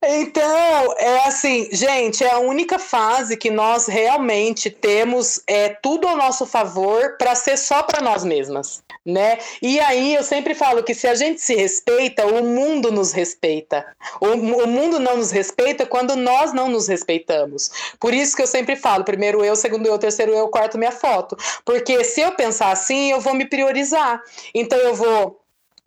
[0.07, 6.15] Então, é assim, gente, é a única fase que nós realmente temos é tudo ao
[6.15, 8.83] nosso favor para ser só para nós mesmas.
[9.05, 9.37] né?
[9.61, 13.85] E aí eu sempre falo que se a gente se respeita, o mundo nos respeita.
[14.19, 17.69] O, o, mundo não nos respeita quando nós não nos respeitamos.
[17.99, 21.37] Por isso que eu sempre falo, primeiro eu, segundo eu, terceiro eu, quarto minha foto.
[21.63, 24.21] Porque se eu pensar assim, eu vou me priorizar.
[24.53, 25.44] Então eu vou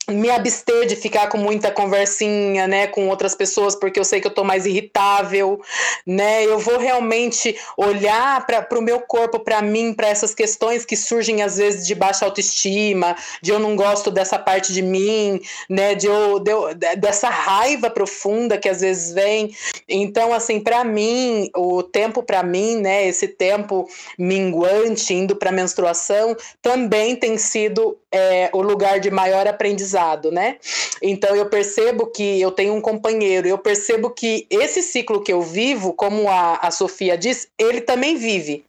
[0.08, 4.26] me abster de ficar com muita conversinha, né, com outras pessoas, porque eu sei que
[4.26, 5.60] eu tô mais irritável,
[6.06, 6.44] né?
[6.44, 11.42] Eu vou realmente olhar para o meu corpo, para mim, para essas questões que surgem
[11.42, 16.06] às vezes de baixa autoestima, de eu não gosto dessa parte de mim, né, de
[16.06, 19.54] eu, de eu dessa raiva profunda que às vezes vem.
[19.88, 26.36] Então, assim, para mim, o tempo para mim, né, esse tempo minguante indo para menstruação,
[26.62, 30.56] também tem sido é, o lugar de maior aprendizado, né?
[31.02, 35.42] Então eu percebo que eu tenho um companheiro, eu percebo que esse ciclo que eu
[35.42, 38.64] vivo, como a, a Sofia diz, ele também vive.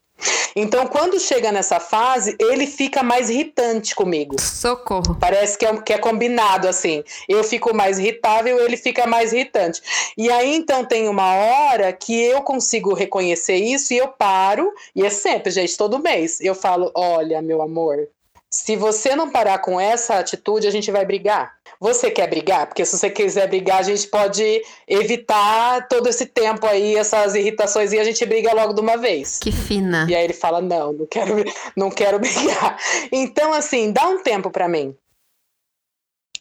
[0.55, 4.39] Então, quando chega nessa fase, ele fica mais irritante comigo.
[4.39, 5.15] Socorro.
[5.19, 7.03] Parece que é, que é combinado assim.
[7.27, 9.81] Eu fico mais irritável, ele fica mais irritante.
[10.17, 15.05] E aí, então, tem uma hora que eu consigo reconhecer isso e eu paro, e
[15.05, 16.39] é sempre, gente, todo mês.
[16.41, 18.09] Eu falo: olha, meu amor,
[18.51, 21.53] se você não parar com essa atitude, a gente vai brigar.
[21.79, 22.65] Você quer brigar?
[22.65, 27.93] Porque se você quiser brigar, a gente pode evitar todo esse tempo aí, essas irritações,
[27.93, 29.37] e a gente briga logo de uma vez.
[29.39, 30.07] Que fina.
[30.09, 31.35] E aí ele fala: não, não quero,
[31.75, 32.77] não quero brigar.
[33.11, 34.95] Então, assim, dá um tempo para mim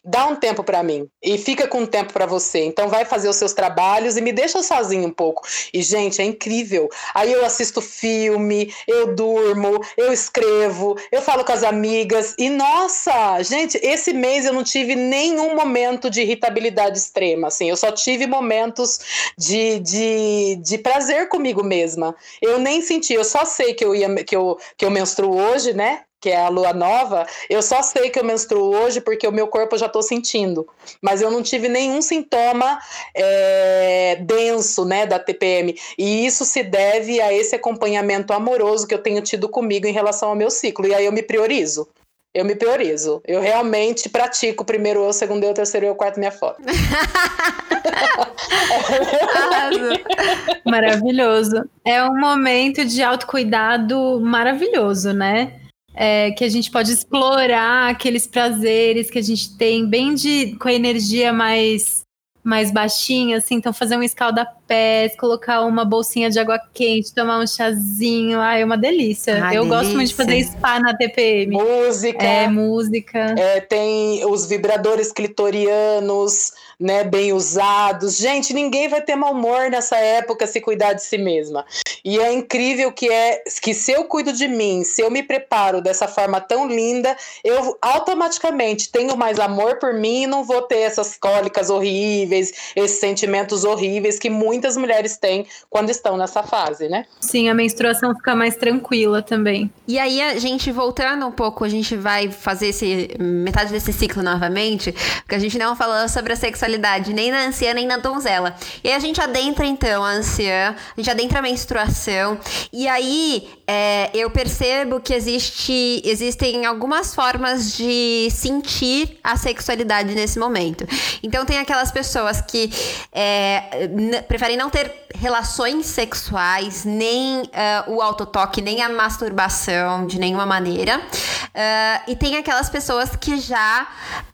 [0.03, 2.63] dá um tempo para mim e fica com um tempo para você.
[2.65, 5.47] Então vai fazer os seus trabalhos e me deixa sozinho um pouco.
[5.73, 6.89] E gente, é incrível.
[7.13, 13.41] Aí eu assisto filme, eu durmo, eu escrevo, eu falo com as amigas e nossa,
[13.43, 17.69] gente, esse mês eu não tive nenhum momento de irritabilidade extrema, assim.
[17.69, 18.99] Eu só tive momentos
[19.37, 22.15] de, de, de prazer comigo mesma.
[22.41, 25.73] Eu nem senti, eu só sei que eu ia que eu que eu menstruo hoje,
[25.73, 26.01] né?
[26.21, 29.47] Que é a lua nova, eu só sei que eu menstruo hoje porque o meu
[29.47, 30.67] corpo eu já estou sentindo.
[31.01, 32.79] Mas eu não tive nenhum sintoma
[33.15, 35.75] é, denso né, da TPM.
[35.97, 40.29] E isso se deve a esse acompanhamento amoroso que eu tenho tido comigo em relação
[40.29, 40.87] ao meu ciclo.
[40.87, 41.87] E aí eu me priorizo.
[42.33, 43.21] Eu me priorizo.
[43.25, 46.61] Eu realmente pratico primeiro eu, segundo eu, terceiro eu, quarto minha foto.
[50.63, 51.67] maravilhoso.
[51.83, 55.59] É um momento de autocuidado maravilhoso, né?
[55.93, 60.67] É, que a gente pode explorar aqueles prazeres que a gente tem, bem de com
[60.67, 62.07] a energia mais
[62.41, 67.45] mais baixinha, assim, então fazer um escalda-pés, colocar uma bolsinha de água quente, tomar um
[67.45, 69.33] chazinho, ai, é uma delícia.
[69.33, 69.65] Eu delícia.
[69.65, 71.51] gosto muito de fazer spa na TPM.
[71.51, 72.23] Música.
[72.23, 73.35] É, música.
[73.37, 78.17] É, tem os vibradores clitorianos, né, bem usados.
[78.17, 81.65] Gente, ninguém vai ter mau humor nessa época se cuidar de si mesma.
[82.05, 85.81] E é incrível que é que se eu cuido de mim, se eu me preparo
[85.81, 90.79] dessa forma tão linda, eu automaticamente tenho mais amor por mim e não vou ter
[90.79, 97.05] essas cólicas horríveis, esses sentimentos horríveis que muitas mulheres têm quando estão nessa fase, né?
[97.19, 99.69] Sim, a menstruação fica mais tranquila também.
[99.85, 104.23] E aí a gente voltando um pouco, a gente vai fazer esse metade desse ciclo
[104.23, 107.97] novamente, porque a gente não falou sobre a sexualidade sexualidade, nem na anciã, nem na
[107.97, 108.55] donzela.
[108.83, 112.39] E aí a gente adentra, então, a anciã, a gente adentra a menstruação,
[112.71, 120.37] e aí é, eu percebo que existe, existem algumas formas de sentir a sexualidade nesse
[120.37, 120.85] momento.
[121.23, 122.71] Então, tem aquelas pessoas que
[123.11, 123.89] é,
[124.27, 127.47] preferem não ter relações sexuais, nem uh,
[127.87, 130.99] o autotoque, nem a masturbação de nenhuma maneira.
[130.99, 133.87] Uh, e tem aquelas pessoas que já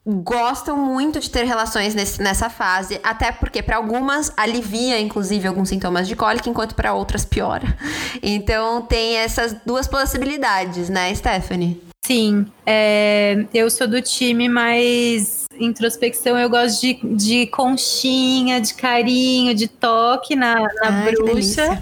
[0.05, 5.69] gostam muito de ter relações nesse, nessa fase, até porque para algumas alivia, inclusive, alguns
[5.69, 7.65] sintomas de cólica, enquanto para outras piora.
[8.21, 11.79] Então tem essas duas possibilidades, né, Stephanie?
[12.03, 19.53] Sim, é, eu sou do time mais introspecção, eu gosto de, de conchinha, de carinho,
[19.53, 21.81] de toque na, na Ai, bruxa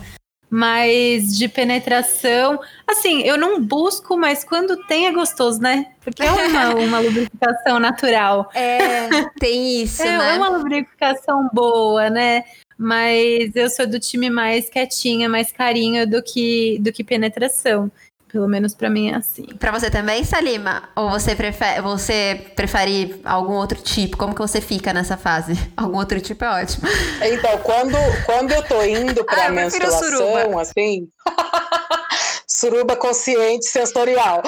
[0.56, 2.60] mas de penetração.
[2.86, 5.88] Assim, eu não busco, mas quando tem é gostoso, né?
[6.00, 8.52] Porque é uma, uma lubrificação natural.
[8.54, 10.36] É, tem isso, é, né?
[10.36, 12.44] É uma lubrificação boa, né?
[12.78, 17.92] Mas eu sou do time mais quietinha, mais carinho do que, do que penetração.
[18.34, 19.46] Pelo menos para mim é assim.
[19.60, 20.90] Para você também, Salima?
[20.96, 24.18] Ou você prefere, você prefere algum outro tipo?
[24.18, 25.54] Como que você fica nessa fase?
[25.78, 26.88] Algum outro tipo é ótimo.
[27.22, 31.08] Então, quando, quando eu tô indo pra ah, menstruação, assim.
[32.48, 34.42] suruba consciente sensorial.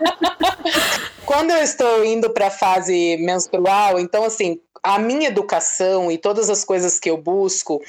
[1.26, 6.50] quando eu estou indo para a fase menstrual, então assim, a minha educação e todas
[6.50, 7.82] as coisas que eu busco,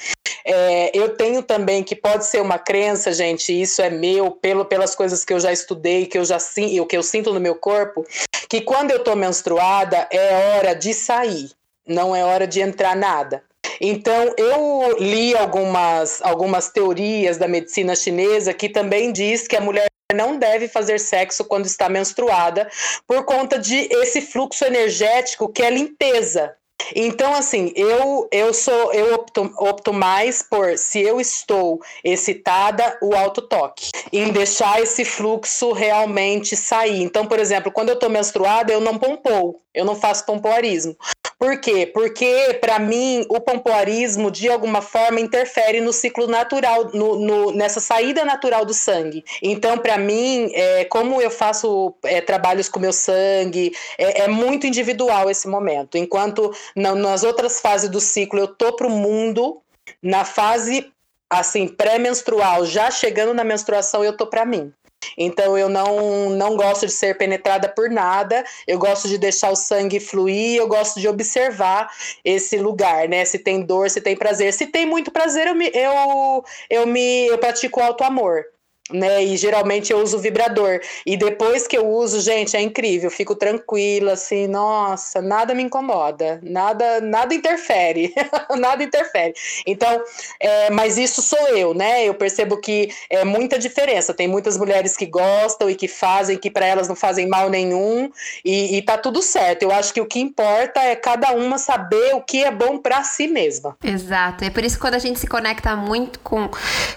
[0.44, 4.94] é, eu tenho também que pode ser uma crença, gente, isso é meu, pelo, pelas
[4.94, 6.38] coisas que eu já estudei, que eu já
[6.80, 8.04] o que eu sinto no meu corpo,
[8.48, 11.50] que quando eu tô menstruada é hora de sair,
[11.86, 13.42] não é hora de entrar nada.
[13.80, 19.86] Então, eu li algumas, algumas teorias da medicina chinesa que também diz que a mulher
[20.14, 22.70] não deve fazer sexo quando está menstruada
[23.06, 26.54] por conta de esse fluxo energético que é limpeza.
[26.94, 33.14] Então, assim, eu eu sou eu opto, opto mais por se eu estou excitada, o
[33.14, 37.02] autotoque, em deixar esse fluxo realmente sair.
[37.02, 40.96] Então, por exemplo, quando eu estou menstruada, eu não pompou, eu não faço pompoarismo.
[41.42, 41.90] Por quê?
[41.92, 47.80] Porque, para mim, o pompoarismo, de alguma forma, interfere no ciclo natural, no, no nessa
[47.80, 49.24] saída natural do sangue.
[49.42, 54.68] Então, para mim, é, como eu faço é, trabalhos com meu sangue, é, é, muito
[54.68, 55.98] individual esse momento.
[55.98, 59.60] Enquanto na, nas outras fases do ciclo eu tô pro mundo,
[60.00, 60.92] na fase
[61.28, 64.72] assim pré-menstrual, já chegando na menstruação, eu tô para mim.
[65.16, 69.56] Então eu não, não gosto de ser penetrada por nada, eu gosto de deixar o
[69.56, 71.90] sangue fluir, eu gosto de observar
[72.24, 73.24] esse lugar, né?
[73.24, 74.52] Se tem dor, se tem prazer.
[74.52, 78.44] Se tem muito prazer, eu me, eu, eu me eu pratico alto amor
[78.92, 79.22] né?
[79.22, 80.80] E geralmente eu uso vibrador.
[81.04, 83.08] E depois que eu uso, gente, é incrível.
[83.08, 88.14] Eu fico tranquila, assim, nossa, nada me incomoda, nada, nada interfere,
[88.58, 89.34] nada interfere.
[89.66, 90.02] Então,
[90.40, 92.04] é, mas isso sou eu, né?
[92.04, 94.14] Eu percebo que é muita diferença.
[94.14, 98.10] Tem muitas mulheres que gostam e que fazem, que para elas não fazem mal nenhum,
[98.44, 99.62] e, e tá tudo certo.
[99.62, 103.02] Eu acho que o que importa é cada uma saber o que é bom para
[103.02, 103.76] si mesma.
[103.82, 104.44] Exato.
[104.44, 106.48] É por isso que quando a gente se conecta muito com,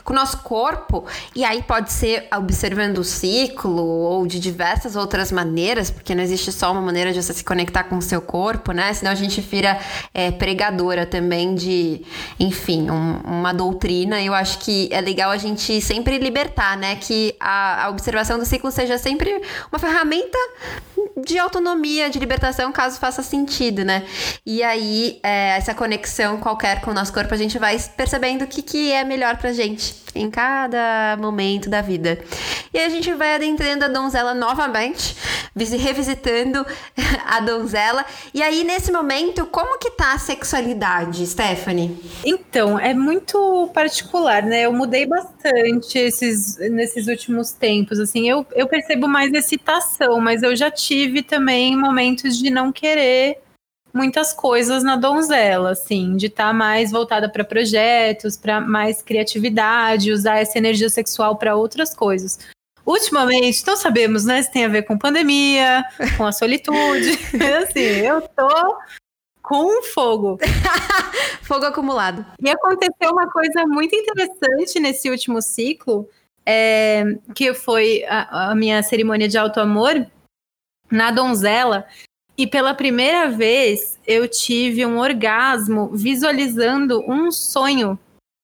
[0.04, 4.96] com o nosso corpo, e aí pode pode ser observando o ciclo ou de diversas
[4.96, 8.20] outras maneiras, porque não existe só uma maneira de você se conectar com o seu
[8.20, 8.92] corpo, né?
[8.92, 9.80] Senão a gente vira
[10.12, 12.02] é, pregadora também de,
[12.40, 14.20] enfim, um, uma doutrina.
[14.20, 16.96] Eu acho que é legal a gente sempre libertar, né?
[16.96, 19.40] Que a, a observação do ciclo seja sempre
[19.72, 20.38] uma ferramenta
[21.24, 24.04] de autonomia, de libertação, caso faça sentido, né?
[24.44, 28.48] E aí, é, essa conexão qualquer com o nosso corpo, a gente vai percebendo o
[28.48, 32.18] que, que é melhor pra gente em cada momento da vida.
[32.74, 35.16] E a gente vai adentrando a donzela novamente,
[35.56, 36.66] revisitando
[37.26, 38.06] a donzela.
[38.34, 41.98] E aí, nesse momento, como que tá a sexualidade, Stephanie?
[42.26, 44.62] Então, é muito particular, né?
[44.66, 48.30] Eu mudei bastante esses, nesses últimos tempos, assim.
[48.30, 53.45] Eu, eu percebo mais excitação, mas eu já tive também momentos de não querer
[53.96, 60.12] muitas coisas na donzela, assim, de estar tá mais voltada para projetos, para mais criatividade,
[60.12, 62.38] usar essa energia sexual para outras coisas.
[62.86, 65.84] Ultimamente, então sabemos, né, se tem a ver com pandemia,
[66.18, 67.18] com a solitude.
[67.64, 68.78] assim, eu tô
[69.42, 70.38] com fogo.
[71.42, 72.26] fogo acumulado.
[72.44, 76.10] E aconteceu uma coisa muito interessante nesse último ciclo,
[76.46, 80.06] é, que foi a, a minha cerimônia de alto amor
[80.92, 81.88] na donzela,
[82.38, 87.98] e pela primeira vez eu tive um orgasmo visualizando um sonho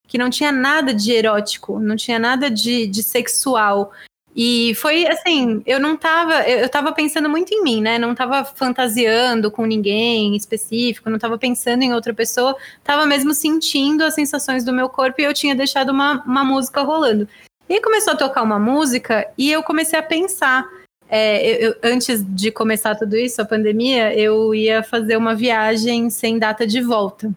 [0.08, 3.92] que não tinha nada de erótico, não tinha nada de, de sexual.
[4.36, 7.98] E foi assim, eu não tava, eu tava pensando muito em mim, né?
[7.98, 14.04] Não tava fantasiando com ninguém específico, não tava pensando em outra pessoa, tava mesmo sentindo
[14.04, 17.28] as sensações do meu corpo e eu tinha deixado uma, uma música rolando.
[17.68, 20.66] E começou a tocar uma música e eu comecei a pensar
[21.14, 26.40] é, eu, antes de começar tudo isso, a pandemia, eu ia fazer uma viagem sem
[26.40, 27.30] data de volta.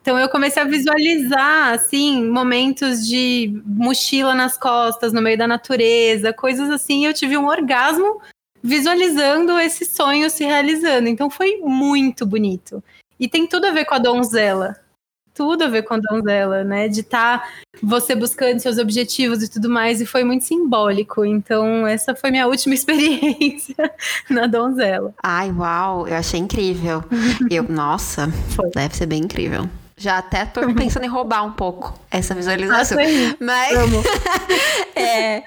[0.00, 6.32] Então eu comecei a visualizar assim momentos de mochila nas costas, no meio da natureza,
[6.32, 7.04] coisas assim.
[7.04, 8.18] Eu tive um orgasmo
[8.62, 11.06] visualizando esse sonho se realizando.
[11.06, 12.82] Então foi muito bonito.
[13.20, 14.81] E tem tudo a ver com a donzela
[15.34, 16.88] tudo a ver com a donzela, né?
[16.88, 17.48] De estar tá
[17.82, 21.24] você buscando seus objetivos e tudo mais, e foi muito simbólico.
[21.24, 23.90] Então, essa foi minha última experiência
[24.28, 25.14] na donzela.
[25.22, 27.02] Ai, uau, eu achei incrível.
[27.50, 28.70] eu, nossa, foi.
[28.70, 29.68] deve ser bem incrível.
[29.96, 32.98] Já até tô pensando em roubar um pouco essa visualização.
[32.98, 33.76] Ah, Mas.
[34.96, 35.42] é.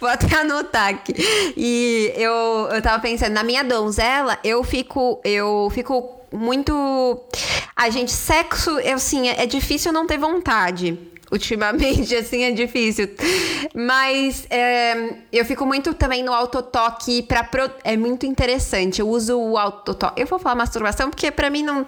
[0.00, 1.14] Vou até anotar aqui.
[1.56, 5.20] E eu, eu tava pensando, na minha donzela, eu fico.
[5.24, 7.24] Eu fico muito.
[7.76, 10.98] A gente, sexo, assim, é, é difícil não ter vontade.
[11.30, 13.08] Ultimamente, assim, é difícil.
[13.74, 17.70] Mas é, eu fico muito também no autotoque para pro...
[17.82, 19.00] É muito interessante.
[19.00, 20.20] Eu uso o autotoque.
[20.20, 21.84] Eu vou falar masturbação porque para mim não.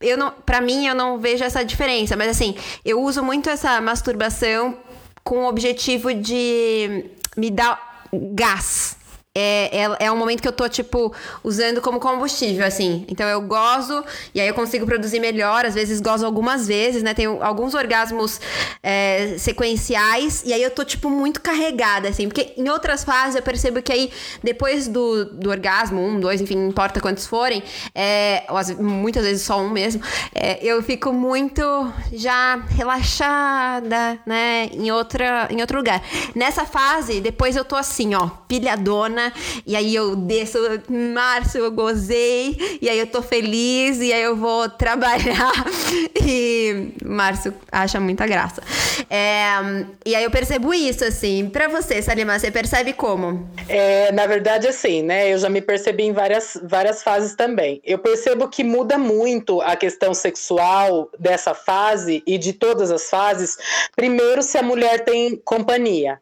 [0.00, 0.30] Eu não.
[0.44, 2.16] Pra mim, eu não vejo essa diferença.
[2.16, 2.54] Mas assim,
[2.84, 4.76] eu uso muito essa masturbação
[5.24, 7.06] com o objetivo de
[7.36, 8.96] me dar gás
[9.38, 11.12] é, é, é um momento que eu tô, tipo,
[11.44, 13.04] usando como combustível, assim.
[13.06, 14.02] Então eu gozo,
[14.34, 15.66] e aí eu consigo produzir melhor.
[15.66, 17.12] Às vezes gozo algumas vezes, né?
[17.12, 18.40] Tenho alguns orgasmos
[18.82, 22.28] é, sequenciais, e aí eu tô, tipo, muito carregada, assim.
[22.28, 24.10] Porque em outras fases eu percebo que aí,
[24.42, 27.62] depois do, do orgasmo, um, dois, enfim, não importa quantos forem,
[27.94, 28.44] é,
[28.78, 30.02] muitas vezes só um mesmo,
[30.34, 31.62] é, eu fico muito
[32.10, 34.70] já relaxada, né?
[34.72, 36.02] Em, outra, em outro lugar.
[36.34, 39.25] Nessa fase, depois eu tô assim, ó, pilhadona
[39.66, 40.58] e aí eu desço,
[40.88, 45.52] março eu gozei, e aí eu tô feliz, e aí eu vou trabalhar.
[46.20, 48.62] E Márcio acha muita graça.
[49.08, 49.46] É,
[50.04, 51.48] e aí eu percebo isso, assim.
[51.48, 53.48] Pra você, Salima, você percebe como?
[53.68, 55.32] É, na verdade, assim, né?
[55.32, 57.80] Eu já me percebi em várias, várias fases também.
[57.84, 63.56] Eu percebo que muda muito a questão sexual dessa fase e de todas as fases.
[63.94, 66.20] Primeiro, se a mulher tem companhia.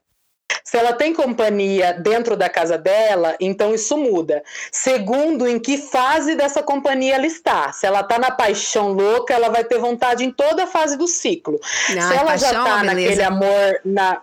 [0.64, 4.42] Se ela tem companhia dentro da casa dela, então isso muda.
[4.72, 7.70] Segundo, em que fase dessa companhia ela está.
[7.70, 11.06] Se ela está na paixão louca, ela vai ter vontade em toda a fase do
[11.06, 11.60] ciclo.
[11.90, 14.22] Não, Se ela paixão, já está naquele amor na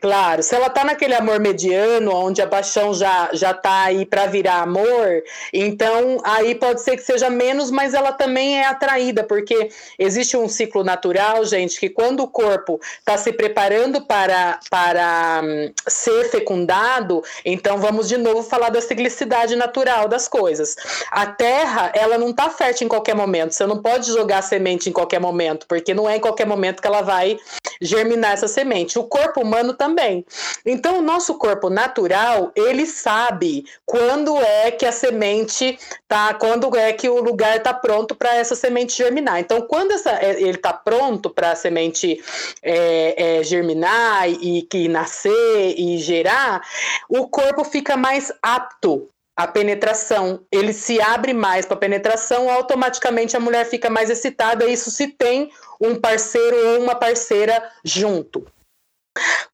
[0.00, 4.26] Claro, se ela tá naquele amor mediano, onde a paixão já já tá aí para
[4.26, 5.22] virar amor,
[5.52, 10.48] então aí pode ser que seja menos, mas ela também é atraída, porque existe um
[10.48, 17.22] ciclo natural, gente, que quando o corpo está se preparando para para um, ser fecundado,
[17.44, 20.76] então vamos de novo falar da ciclicidade natural das coisas.
[21.10, 23.52] A terra, ela não tá fértil em qualquer momento.
[23.52, 26.86] Você não pode jogar semente em qualquer momento, porque não é em qualquer momento que
[26.86, 27.38] ela vai
[27.80, 28.98] germinar essa semente.
[28.98, 30.24] O corpo humano também.
[30.64, 36.92] Então, o nosso corpo natural, ele sabe quando é que a semente tá, quando é
[36.92, 39.40] que o lugar está pronto para essa semente germinar.
[39.40, 42.22] Então, quando essa, é, ele está pronto para a semente
[42.62, 46.62] é, é, germinar e que nascer e gerar,
[47.08, 53.40] o corpo fica mais apto a penetração, ele se abre mais para penetração, automaticamente a
[53.40, 55.50] mulher fica mais excitada, isso se tem
[55.80, 58.46] um parceiro ou uma parceira junto.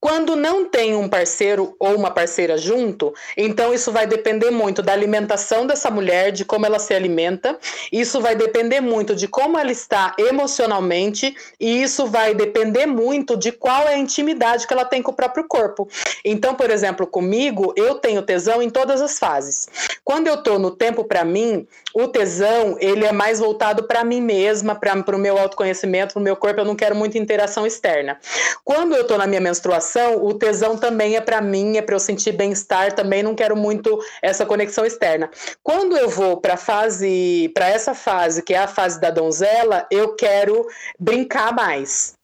[0.01, 4.93] Quando não tem um parceiro ou uma parceira junto, então isso vai depender muito da
[4.93, 7.59] alimentação dessa mulher, de como ela se alimenta,
[7.91, 13.51] isso vai depender muito de como ela está emocionalmente, e isso vai depender muito de
[13.51, 15.89] qual é a intimidade que ela tem com o próprio corpo.
[16.25, 19.67] Então, por exemplo, comigo, eu tenho tesão em todas as fases.
[20.05, 24.21] Quando eu estou no tempo para mim, o tesão, ele é mais voltado para mim
[24.21, 28.19] mesma, para o meu autoconhecimento, para o meu corpo, eu não quero muita interação externa.
[28.65, 32.01] Quando eu estou na minha menstruação, o tesão também é para mim, é para eu
[32.01, 35.31] sentir bem-estar, também não quero muito essa conexão externa.
[35.63, 40.15] Quando eu vou para fase, para essa fase, que é a fase da donzela, eu
[40.15, 40.67] quero
[40.99, 42.15] brincar mais.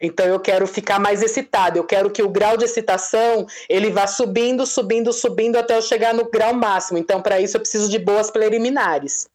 [0.00, 4.06] Então eu quero ficar mais excitado, eu quero que o grau de excitação ele vá
[4.06, 6.98] subindo, subindo, subindo até eu chegar no grau máximo.
[6.98, 9.26] Então para isso eu preciso de boas preliminares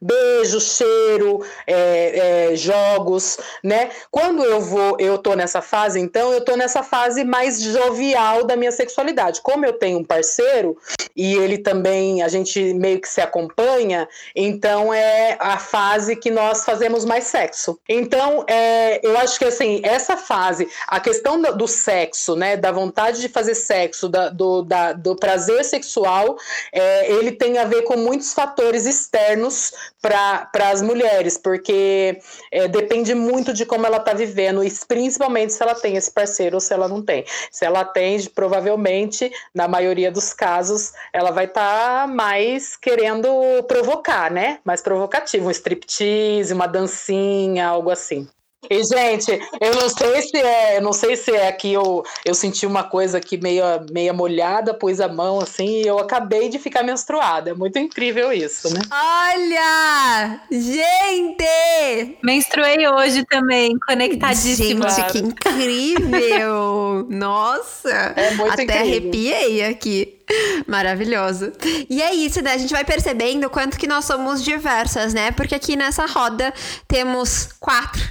[0.00, 3.90] beijo, cheiro, é, é, jogos, né?
[4.10, 8.56] Quando eu vou, eu tô nessa fase, então eu tô nessa fase mais jovial da
[8.56, 9.40] minha sexualidade.
[9.42, 10.76] Como eu tenho um parceiro
[11.14, 16.64] e ele também, a gente meio que se acompanha, então é a fase que nós
[16.64, 17.78] fazemos mais sexo.
[17.88, 22.70] Então, é, eu acho que assim, essa fase, a questão do, do sexo, né, da
[22.70, 26.36] vontade de fazer sexo, da, do, da, do prazer sexual,
[26.72, 32.18] é, ele tem a ver com muitos fatores externos para as mulheres, porque
[32.50, 36.56] é, depende muito de como ela está vivendo, e principalmente se ela tem esse parceiro
[36.56, 37.24] ou se ela não tem.
[37.50, 43.28] Se ela tem, provavelmente, na maioria dos casos, ela vai estar tá mais querendo
[43.66, 44.60] provocar, né?
[44.64, 48.28] Mais provocativo, um striptease, uma dancinha, algo assim.
[48.70, 52.66] E, gente, eu não sei se é, não sei se é aqui eu, eu senti
[52.66, 56.82] uma coisa aqui meia, meia molhada, pus a mão assim e eu acabei de ficar
[56.82, 57.50] menstruada.
[57.50, 58.80] É muito incrível isso, né?
[58.90, 60.40] Olha!
[60.50, 62.18] Gente!
[62.22, 64.88] Menstruei hoje também, conectadíssima.
[64.88, 67.06] Gente, que incrível!
[67.08, 67.90] Nossa!
[68.16, 68.82] É muito Até incrível.
[68.82, 70.15] arrepiei aqui.
[70.66, 71.52] Maravilhoso.
[71.88, 72.52] E é isso, né?
[72.52, 75.30] A gente vai percebendo quanto que nós somos diversas, né?
[75.30, 76.52] Porque aqui nessa roda
[76.88, 78.02] temos quatro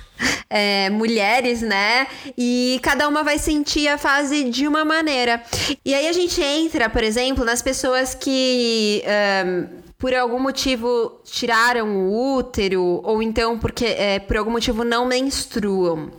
[0.50, 2.08] é, mulheres, né?
[2.38, 5.44] E cada uma vai sentir a fase de uma maneira.
[5.84, 9.04] E aí a gente entra, por exemplo, nas pessoas que.
[9.46, 15.06] Um, por algum motivo tiraram o útero, ou então porque é, por algum motivo não
[15.06, 16.12] menstruam.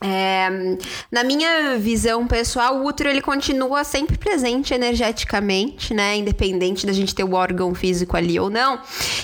[0.00, 0.76] É,
[1.10, 6.16] na minha visão pessoal, o útero ele continua sempre presente energeticamente, né?
[6.16, 8.80] Independente da gente ter o órgão físico ali ou não.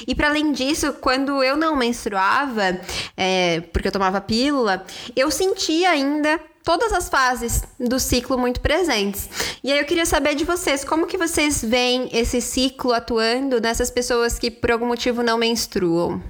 [0.07, 2.81] E para além disso, quando eu não menstruava,
[3.16, 9.29] é, porque eu tomava pílula, eu sentia ainda todas as fases do ciclo muito presentes.
[9.62, 13.91] E aí eu queria saber de vocês, como que vocês veem esse ciclo atuando nessas
[13.91, 16.23] pessoas que por algum motivo não menstruam?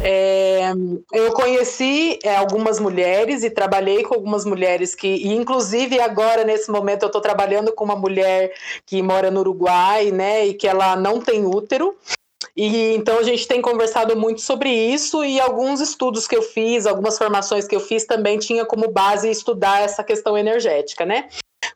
[0.00, 0.70] É,
[1.12, 6.70] eu conheci é, algumas mulheres e trabalhei com algumas mulheres que, e inclusive agora nesse
[6.70, 8.52] momento eu estou trabalhando com uma mulher
[8.86, 11.96] que mora no Uruguai, né, e que ela não tem útero.
[12.56, 16.86] E então a gente tem conversado muito sobre isso e alguns estudos que eu fiz,
[16.86, 21.28] algumas formações que eu fiz também tinha como base estudar essa questão energética, né?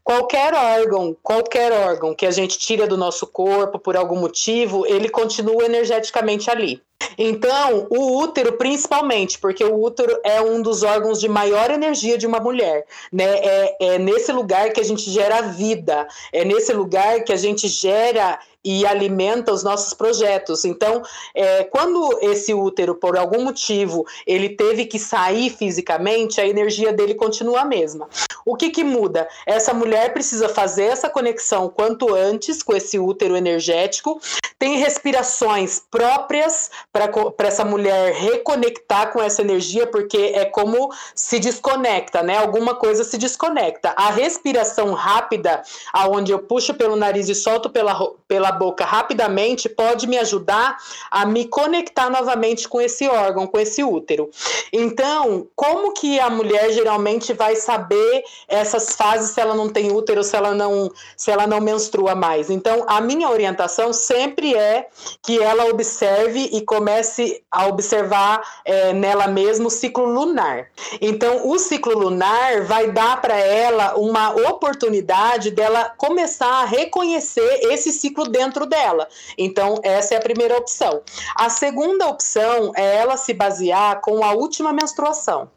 [0.05, 5.09] Qualquer órgão, qualquer órgão que a gente tira do nosso corpo por algum motivo, ele
[5.09, 6.83] continua energeticamente ali.
[7.17, 12.27] Então, o útero, principalmente, porque o útero é um dos órgãos de maior energia de
[12.27, 13.25] uma mulher, né?
[13.25, 17.69] É, é nesse lugar que a gente gera vida, é nesse lugar que a gente
[17.69, 20.65] gera e alimenta os nossos projetos.
[20.65, 21.03] Então,
[21.35, 27.15] é, quando esse útero, por algum motivo, ele teve que sair fisicamente, a energia dele
[27.15, 28.09] continua a mesma.
[28.45, 29.29] O que, que muda?
[29.47, 34.21] Essa mulher precisa fazer essa conexão quanto antes com esse útero energético,
[34.59, 42.23] tem respirações próprias para essa mulher reconectar com essa energia, porque é como se desconecta,
[42.23, 42.39] né?
[42.39, 43.93] Alguma coisa se desconecta.
[43.97, 50.07] A respiração rápida, aonde eu puxo pelo nariz e solto pela, pela boca rapidamente pode
[50.07, 50.77] me ajudar
[51.11, 54.31] a me conectar novamente com esse órgão, com esse útero.
[54.73, 60.23] Então, como que a mulher geralmente vai saber essas fases se ela não tem útero,
[60.23, 62.51] se ela não, se ela não menstrua mais?
[62.51, 64.89] Então, a minha orientação sempre é
[65.23, 70.69] que ela observe e comece a observar é, nela mesma o ciclo lunar.
[71.01, 77.93] Então, o ciclo lunar vai dar para ela uma oportunidade dela começar a reconhecer esse
[77.93, 79.09] ciclo dentro dentro dela.
[79.39, 81.03] Então, essa é a primeira opção.
[81.37, 85.49] A segunda opção é ela se basear com a última menstruação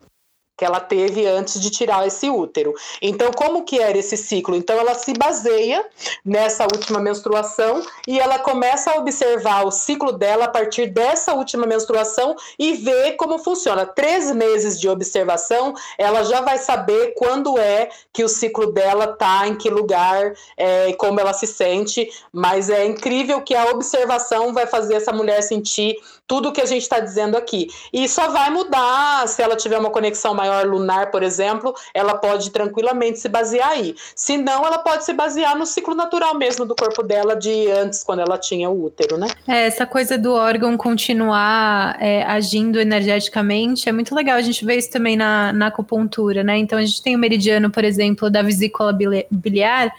[0.57, 2.73] que ela teve antes de tirar esse útero.
[3.01, 4.55] Então, como que era esse ciclo?
[4.55, 5.85] Então, ela se baseia
[6.23, 11.65] nessa última menstruação e ela começa a observar o ciclo dela a partir dessa última
[11.65, 13.85] menstruação e ver como funciona.
[13.85, 19.47] Três meses de observação, ela já vai saber quando é que o ciclo dela tá,
[19.47, 22.09] em que lugar, é, como ela se sente.
[22.31, 25.95] Mas é incrível que a observação vai fazer essa mulher sentir
[26.27, 27.67] tudo que a gente está dizendo aqui.
[27.93, 32.49] E só vai mudar se ela tiver uma conexão maior lunar, por exemplo, ela pode
[32.51, 33.95] tranquilamente se basear aí.
[34.15, 38.03] Se não, ela pode se basear no ciclo natural mesmo do corpo dela de antes,
[38.03, 39.27] quando ela tinha o útero, né?
[39.47, 44.37] É, essa coisa do órgão continuar é, agindo energeticamente é muito legal.
[44.37, 46.57] A gente vê isso também na, na acupuntura, né?
[46.57, 48.95] Então a gente tem o meridiano, por exemplo, da vesícula
[49.31, 49.91] biliar.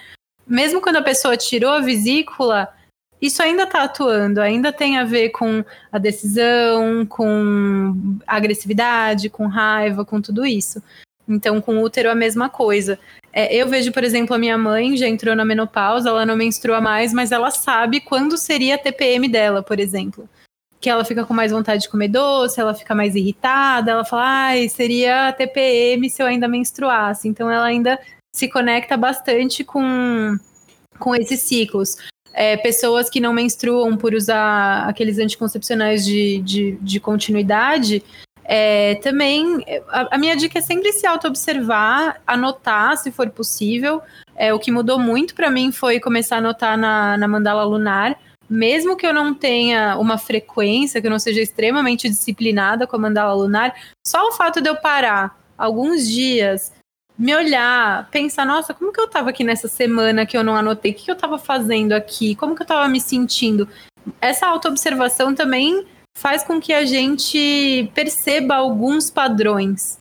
[0.47, 2.68] Mesmo quando a pessoa tirou a vesícula,
[3.21, 10.05] isso ainda está atuando, ainda tem a ver com a decisão, com agressividade, com raiva,
[10.05, 10.83] com tudo isso.
[11.29, 12.99] Então, com o útero, a mesma coisa.
[13.33, 16.81] É, eu vejo, por exemplo, a minha mãe já entrou na menopausa, ela não menstrua
[16.81, 20.29] mais, mas ela sabe quando seria a TPM dela, por exemplo.
[20.81, 24.25] Que ela fica com mais vontade de comer doce, ela fica mais irritada, ela fala,
[24.27, 27.29] ai, seria a TPM se eu ainda menstruasse.
[27.29, 27.99] Então, ela ainda
[28.35, 30.37] se conecta bastante com,
[30.99, 31.97] com esses ciclos
[32.37, 38.05] é, pessoas que não menstruam por usar aqueles anticoncepcionais de, de, de continuidade,
[38.45, 44.03] é, também, a, a, minha dica é sempre se auto-observar, anotar se for possível.
[44.37, 48.16] É, o que mudou muito para mim foi começar a anotar na, na mandala lunar.
[48.49, 52.99] Mesmo que eu não tenha uma frequência, que eu não seja extremamente disciplinada com a
[52.99, 53.74] mandala lunar,
[54.07, 56.70] só o fato de eu parar alguns dias
[57.19, 60.93] me olhar, pensar, nossa, como que eu tava aqui nessa semana que eu não anotei?
[60.93, 62.35] O que, que eu tava fazendo aqui?
[62.35, 63.69] Como que eu tava me sentindo?
[64.21, 65.87] Essa autoobservação também
[66.17, 69.99] faz com que a gente perceba alguns padrões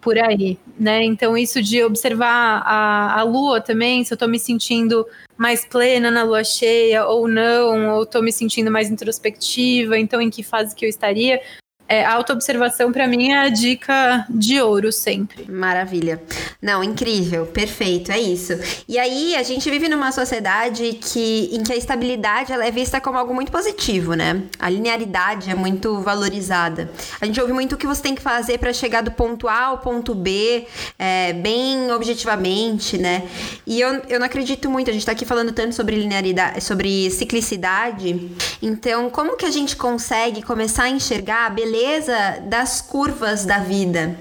[0.00, 1.04] por aí, né?
[1.04, 5.06] Então, isso de observar a, a lua também, se eu tô me sentindo
[5.36, 10.30] mais plena na lua cheia ou não, ou tô me sentindo mais introspectiva, então em
[10.30, 11.40] que fase que eu estaria
[11.88, 15.50] é, autoobservação para mim é a dica de ouro sempre.
[15.50, 16.22] Maravilha.
[16.60, 18.52] Não, incrível, perfeito, é isso.
[18.86, 23.00] E aí, a gente vive numa sociedade que, em que a estabilidade ela é vista
[23.00, 24.42] como algo muito positivo, né?
[24.58, 26.90] A linearidade é muito valorizada.
[27.18, 29.64] A gente ouve muito o que você tem que fazer para chegar do ponto A
[29.64, 30.66] ao ponto B,
[30.98, 33.26] é, bem objetivamente, né?
[33.66, 37.10] E eu, eu não acredito muito, a gente tá aqui falando tanto sobre linearidade, sobre
[37.10, 38.30] ciclicidade.
[38.60, 43.58] Então, como que a gente consegue começar a enxergar a beleza beleza das curvas da
[43.58, 44.18] vida.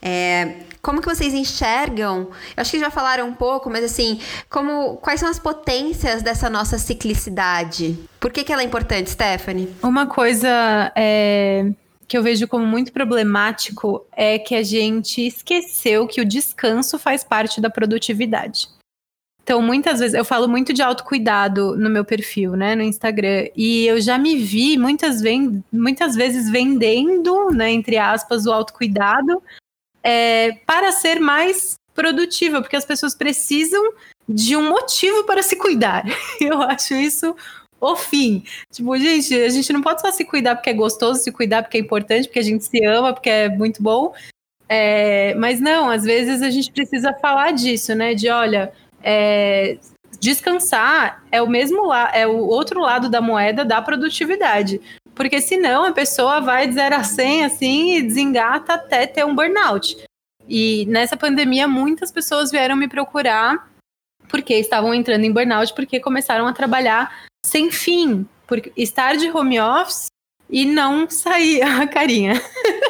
[0.00, 2.30] É, como que vocês enxergam?
[2.56, 6.48] Eu acho que já falaram um pouco, mas assim, como quais são as potências dessa
[6.48, 7.98] nossa ciclicidade?
[8.18, 9.68] Por que, que ela é importante, Stephanie?
[9.82, 11.66] Uma coisa é,
[12.08, 17.22] que eu vejo como muito problemático é que a gente esqueceu que o descanso faz
[17.22, 18.68] parte da produtividade.
[19.46, 23.86] Então, muitas vezes, eu falo muito de autocuidado no meu perfil, né, no Instagram, e
[23.86, 29.40] eu já me vi muitas, ven muitas vezes vendendo, né, entre aspas, o autocuidado
[30.02, 33.92] é, para ser mais produtiva, porque as pessoas precisam
[34.28, 36.02] de um motivo para se cuidar.
[36.40, 37.36] Eu acho isso
[37.80, 38.42] o fim.
[38.72, 41.78] Tipo, gente, a gente não pode só se cuidar porque é gostoso, se cuidar porque
[41.78, 44.12] é importante, porque a gente se ama, porque é muito bom.
[44.68, 48.12] É, mas não, às vezes a gente precisa falar disso, né?
[48.12, 48.72] De olha,
[49.02, 49.78] é,
[50.20, 54.80] descansar é o mesmo la é o outro lado da moeda da produtividade.
[55.14, 59.34] Porque senão a pessoa vai de 0 a 100 assim e desengata até ter um
[59.34, 59.96] burnout.
[60.48, 63.68] E nessa pandemia muitas pessoas vieram me procurar
[64.28, 69.60] porque estavam entrando em burnout porque começaram a trabalhar sem fim, por estar de home
[69.60, 70.06] office
[70.50, 72.34] e não sair a carinha.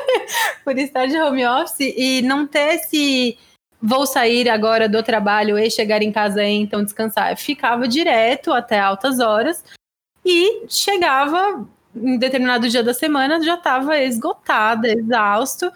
[0.65, 3.39] por estar de home office e não ter esse
[3.87, 7.37] vou sair agora do trabalho e chegar em casa e então descansar.
[7.37, 9.65] Ficava direto até altas horas
[10.25, 11.65] e chegava
[11.95, 15.73] em determinado dia da semana já estava esgotada, exausto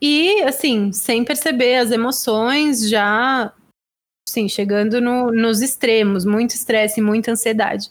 [0.00, 3.50] e assim, sem perceber as emoções, já
[4.28, 7.90] sim, chegando no, nos extremos, muito estresse, muita ansiedade.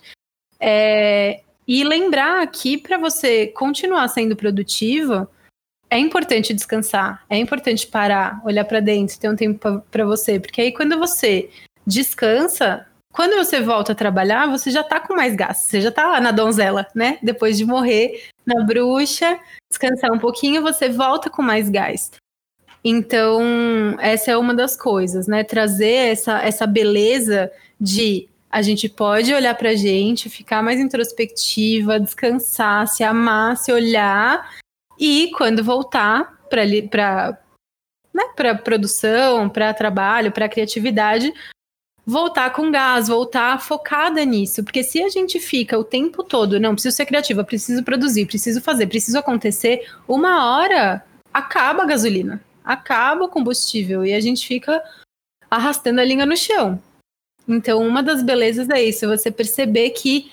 [0.59, 5.29] É, e lembrar que para você continuar sendo produtiva,
[5.93, 10.59] é importante descansar, é importante parar, olhar para dentro, ter um tempo para você, porque
[10.59, 11.51] aí quando você
[11.85, 16.07] descansa, quando você volta a trabalhar, você já tá com mais gás, você já tá
[16.07, 17.19] lá na donzela, né?
[17.21, 19.39] Depois de morrer na bruxa,
[19.69, 22.09] descansar um pouquinho, você volta com mais gás.
[22.83, 25.43] Então, essa é uma das coisas, né?
[25.43, 32.87] Trazer essa, essa beleza de a gente pode olhar pra gente, ficar mais introspectiva, descansar,
[32.87, 34.43] se amar, se olhar
[35.03, 36.65] e quando voltar para
[38.13, 41.33] né, para produção, para trabalho, para criatividade,
[42.05, 46.73] voltar com gás, voltar focada nisso, porque se a gente fica o tempo todo, não,
[46.73, 53.25] preciso ser criativa, preciso produzir, preciso fazer, preciso acontecer, uma hora acaba a gasolina, acaba
[53.25, 54.81] o combustível e a gente fica
[55.51, 56.81] arrastando a linha no chão.
[57.45, 60.31] Então, uma das belezas é isso, você perceber que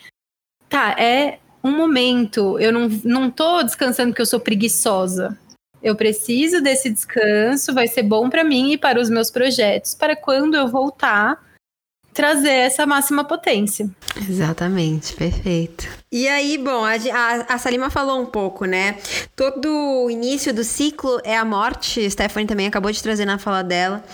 [0.69, 2.59] tá, é um momento.
[2.59, 5.39] Eu não, não tô descansando porque eu sou preguiçosa.
[5.83, 10.15] Eu preciso desse descanso, vai ser bom para mim e para os meus projetos, para
[10.15, 11.43] quando eu voltar
[12.13, 13.89] trazer essa máxima potência.
[14.29, 15.89] Exatamente, perfeito.
[16.13, 18.97] E aí, bom, a, a, a, Salima falou um pouco, né?
[19.37, 23.63] Todo o início do ciclo é a morte, Stephanie também acabou de trazer na fala
[23.63, 24.05] dela.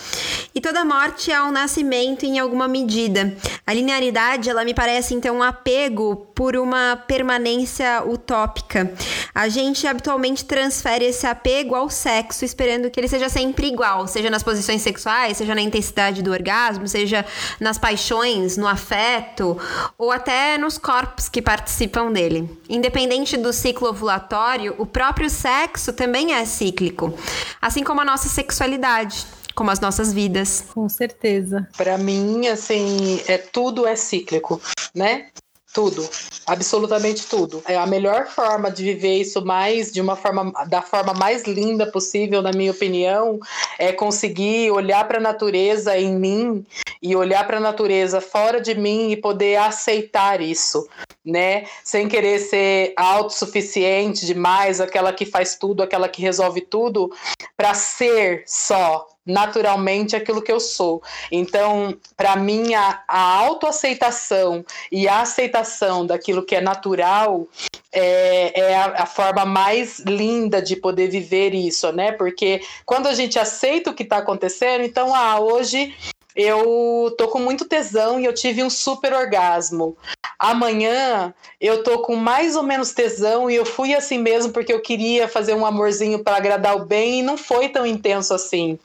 [0.54, 3.34] E toda morte é um nascimento em alguma medida.
[3.66, 8.92] A linearidade, ela me parece então um apego por uma permanência utópica.
[9.34, 14.28] A gente habitualmente transfere esse apego ao sexo, esperando que ele seja sempre igual, seja
[14.28, 17.24] nas posições sexuais, seja na intensidade do orgasmo, seja
[17.58, 19.56] nas paixões, no afeto,
[19.96, 22.50] ou até nos corpos que participam dele.
[22.68, 27.14] Independente do ciclo ovulatório, o próprio sexo também é cíclico,
[27.62, 29.24] assim como a nossa sexualidade
[29.54, 30.66] como as nossas vidas.
[30.74, 31.66] Com certeza.
[31.78, 34.60] Para mim, assim, é tudo é cíclico,
[34.94, 35.28] né?
[35.76, 36.08] Tudo,
[36.46, 37.62] absolutamente tudo.
[37.68, 41.86] É a melhor forma de viver isso mais de uma forma da forma mais linda
[41.86, 43.38] possível, na minha opinião,
[43.78, 46.64] é conseguir olhar para a natureza em mim
[47.02, 50.88] e olhar para a natureza fora de mim e poder aceitar isso,
[51.22, 51.66] né?
[51.84, 57.12] Sem querer ser autossuficiente demais, aquela que faz tudo, aquela que resolve tudo,
[57.54, 61.02] para ser só, naturalmente aquilo que eu sou.
[61.30, 67.48] Então, para mim, a, a autoaceitação e a aceitação daquilo que é natural
[67.92, 72.12] é, é a, a, forma mais linda de poder viver isso, né?
[72.12, 75.94] Porque quando a gente aceita o que está acontecendo, então, ah, hoje
[76.36, 79.96] eu tô com muito tesão e eu tive um super orgasmo.
[80.38, 84.82] Amanhã eu tô com mais ou menos tesão e eu fui assim mesmo porque eu
[84.82, 88.78] queria fazer um amorzinho para agradar o bem e não foi tão intenso assim.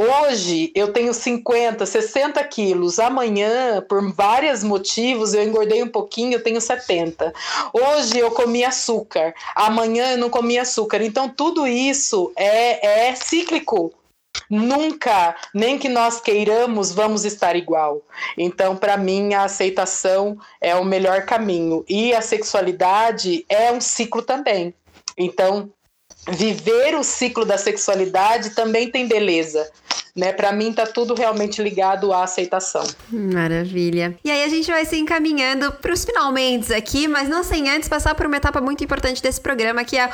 [0.00, 3.00] Hoje eu tenho 50, 60 quilos.
[3.00, 7.34] Amanhã, por vários motivos, eu engordei um pouquinho, eu tenho 70.
[7.72, 9.34] Hoje eu comi açúcar.
[9.56, 11.02] Amanhã eu não comi açúcar.
[11.02, 13.92] Então tudo isso é, é cíclico.
[14.48, 18.00] Nunca, nem que nós queiramos, vamos estar igual.
[18.36, 21.84] Então, para mim, a aceitação é o melhor caminho.
[21.88, 24.72] E a sexualidade é um ciclo também.
[25.16, 25.72] Então,
[26.26, 29.68] viver o ciclo da sexualidade também tem beleza.
[30.14, 30.32] Né?
[30.32, 32.84] Para mim tá tudo realmente ligado à aceitação.
[33.08, 34.16] Maravilha.
[34.24, 37.88] E aí a gente vai se encaminhando para os finalmente aqui, mas não sem antes
[37.88, 40.10] passar por uma etapa muito importante desse programa que é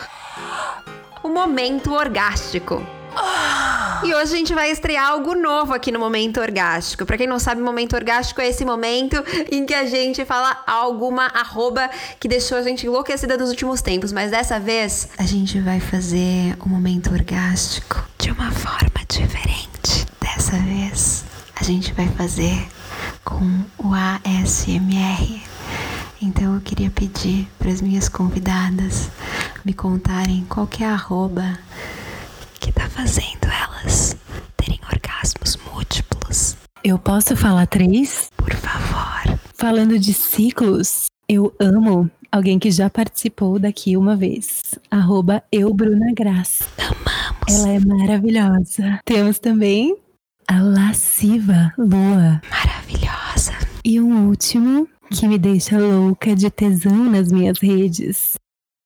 [1.23, 2.85] o momento orgástico.
[4.05, 7.07] E hoje a gente vai estrear algo novo aqui no Momento Orgástico.
[7.07, 9.17] Pra quem não sabe, Momento Orgástico é esse momento
[9.51, 11.89] em que a gente fala alguma arroba
[12.21, 14.13] que deixou a gente enlouquecida nos últimos tempos.
[14.13, 20.07] Mas dessa vez, a gente vai fazer o Momento Orgástico de uma forma diferente.
[20.21, 21.25] Dessa vez,
[21.57, 22.67] a gente vai fazer
[23.25, 25.43] com o ASMR.
[26.21, 29.09] Então eu queria pedir para as minhas convidadas
[29.65, 31.59] me contarem qual é a arroba
[32.65, 34.17] que tá fazendo elas
[34.57, 36.57] terem orgasmos múltiplos.
[36.83, 38.31] Eu posso falar três?
[38.39, 39.39] Por favor.
[39.53, 44.63] Falando de ciclos, eu amo alguém que já participou daqui uma vez.
[44.91, 46.65] Arroba eu, Bruna Graça.
[46.79, 47.55] Amamos.
[47.55, 48.99] Ela é maravilhosa.
[49.05, 49.95] Temos também
[50.49, 52.41] a lasciva Lua.
[52.49, 53.53] Maravilhosa.
[53.85, 58.37] E um último que me deixa louca de tesão nas minhas redes.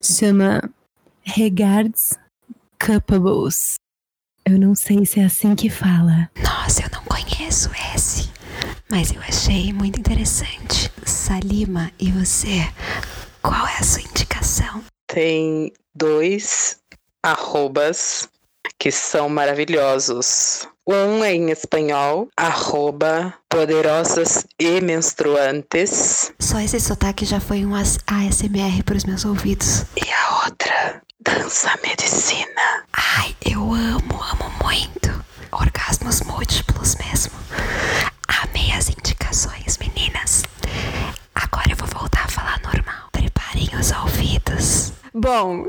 [0.03, 0.69] Chama
[1.23, 2.19] Regards
[2.85, 3.75] Coupables.
[4.45, 6.31] Eu não sei se é assim que fala.
[6.43, 8.31] Nossa, eu não conheço esse.
[8.91, 10.91] Mas eu achei muito interessante.
[11.05, 12.67] Salima, e você?
[13.43, 14.83] Qual é a sua indicação?
[15.07, 16.79] Tem dois
[17.23, 18.29] arrobas
[18.79, 20.67] que são maravilhosos.
[20.87, 26.33] Um é em espanhol, arroba poderosas e menstruantes.
[26.39, 29.85] Só esse sotaque já foi um ASMR para os meus ouvidos.
[29.97, 32.85] E a outra, dança medicina.
[32.93, 35.25] Ai, eu amo, amo muito.
[35.51, 37.33] Orgasmos múltiplos mesmo.
[38.43, 40.45] Amei as indicações, meninas.
[41.35, 43.09] Agora eu vou voltar a falar normal.
[43.13, 44.93] Preparem os ouvidos.
[45.29, 45.67] Bom,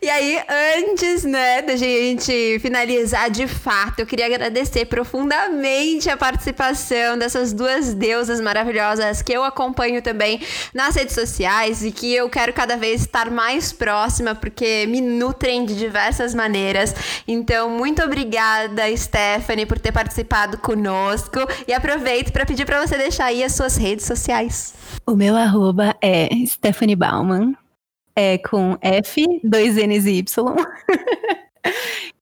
[0.00, 0.40] e aí,
[0.78, 7.92] antes, né, da gente finalizar de fato, eu queria agradecer profundamente a participação dessas duas
[7.92, 10.40] deusas maravilhosas que eu acompanho também
[10.72, 15.66] nas redes sociais e que eu quero cada vez estar mais próxima, porque me nutrem
[15.66, 16.94] de diversas maneiras.
[17.28, 21.38] Então, muito obrigada, Stephanie, por ter participado conosco.
[21.68, 24.72] E aproveito para pedir para você deixar aí as suas redes sociais.
[25.06, 27.61] O meu arroba é Stephanie Bauman.
[28.14, 30.54] É com F, dois N's e Y.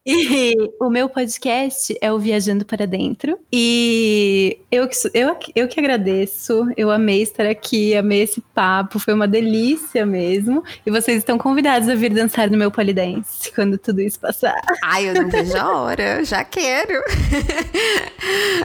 [0.05, 3.39] E o meu podcast é o Viajando para Dentro.
[3.53, 9.13] E eu que, eu, eu que agradeço, eu amei estar aqui, amei esse papo, foi
[9.13, 10.65] uma delícia mesmo.
[10.87, 14.59] E vocês estão convidados a vir dançar no meu polidense quando tudo isso passar.
[14.83, 16.95] Ai, eu não vejo a hora, já quero.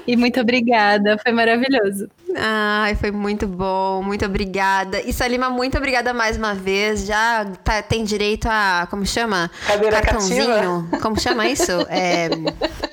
[0.08, 2.10] e muito obrigada, foi maravilhoso.
[2.38, 5.02] Ai, foi muito bom, muito obrigada.
[5.02, 7.06] E Salima, muito obrigada mais uma vez.
[7.06, 9.50] Já tá, tem direito a, como chama?
[9.66, 10.46] Cadeira Cartãozinho.
[10.48, 10.98] cativa.
[11.06, 11.72] Como chama isso?
[11.88, 12.30] É,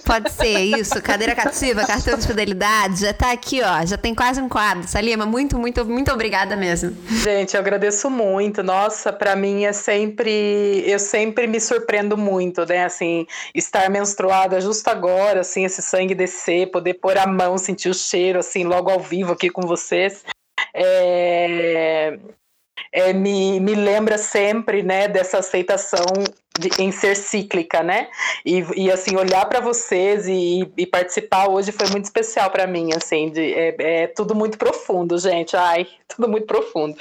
[0.05, 3.01] pode ser isso, cadeira cativa, cartão de fidelidade.
[3.01, 3.85] Já tá aqui, ó.
[3.87, 4.87] Já tem quase um quadro.
[4.87, 6.95] Salima, muito, muito, muito obrigada mesmo.
[7.09, 8.63] Gente, eu agradeço muito.
[8.63, 10.85] Nossa, para mim é sempre.
[10.87, 12.85] Eu sempre me surpreendo muito, né?
[12.85, 17.95] Assim, estar menstruada justo agora, assim, esse sangue descer, poder pôr a mão, sentir o
[17.95, 20.25] cheiro, assim, logo ao vivo aqui com vocês.
[20.75, 22.19] É,
[22.93, 26.05] é, me, me lembra sempre, né, dessa aceitação
[26.59, 28.09] de, em ser cíclica, né?
[28.45, 32.91] E, e assim, olhar para vocês e, e, participar hoje foi muito especial para mim,
[32.95, 35.57] assim, de, é, é, tudo muito profundo, gente.
[35.57, 36.95] Ai, tudo muito profundo.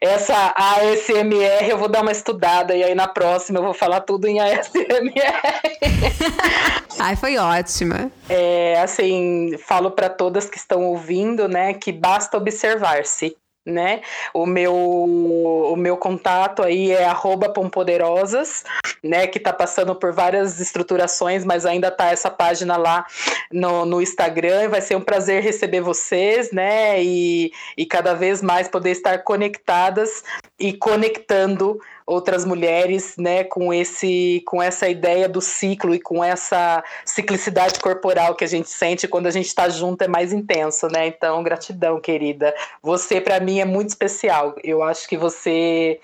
[0.00, 4.26] Essa ASMR eu vou dar uma estudada e aí na próxima eu vou falar tudo
[4.26, 5.12] em ASMR.
[6.98, 8.10] Ai, foi ótima.
[8.28, 13.36] É, assim, falo para todas que estão ouvindo, né, que basta observar-se
[13.70, 14.02] né?
[14.34, 17.06] O meu, o meu contato aí é
[17.54, 18.64] @pompoderosas,
[19.02, 19.26] né?
[19.26, 23.06] Que tá passando por várias estruturações, mas ainda tá essa página lá
[23.52, 24.68] no, no Instagram.
[24.68, 27.02] Vai ser um prazer receber vocês, né?
[27.02, 30.22] E, e cada vez mais poder estar conectadas
[30.58, 31.80] e conectando
[32.10, 38.34] outras mulheres, né, com esse com essa ideia do ciclo e com essa ciclicidade corporal
[38.34, 41.06] que a gente sente quando a gente está junto é mais intenso, né?
[41.06, 42.52] Então, gratidão, querida.
[42.82, 44.56] Você para mim é muito especial.
[44.64, 46.00] Eu acho que você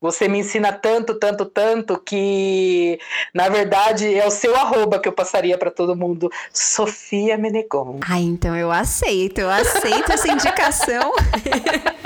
[0.00, 2.98] você me ensina tanto, tanto, tanto que,
[3.32, 6.30] na verdade, é o seu arroba que eu passaria para todo mundo.
[6.52, 8.00] Sofia Menegon.
[8.06, 11.12] Ah, então eu aceito, eu aceito essa indicação.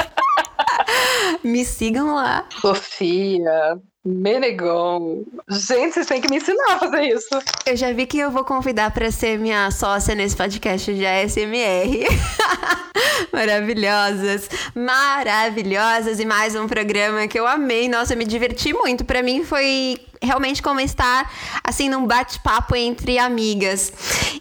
[1.45, 2.47] me sigam lá.
[2.61, 5.25] Sofia, Menegon.
[5.49, 7.29] Gente, vocês têm que me ensinar a fazer isso.
[7.67, 12.07] Eu já vi que eu vou convidar para ser minha sócia nesse podcast de ASMR.
[13.33, 17.89] maravilhosas, maravilhosas e mais um programa que eu amei.
[17.89, 19.05] Nossa, eu me diverti muito.
[19.05, 21.31] Para mim foi realmente como estar
[21.63, 23.93] assim num bate-papo entre amigas.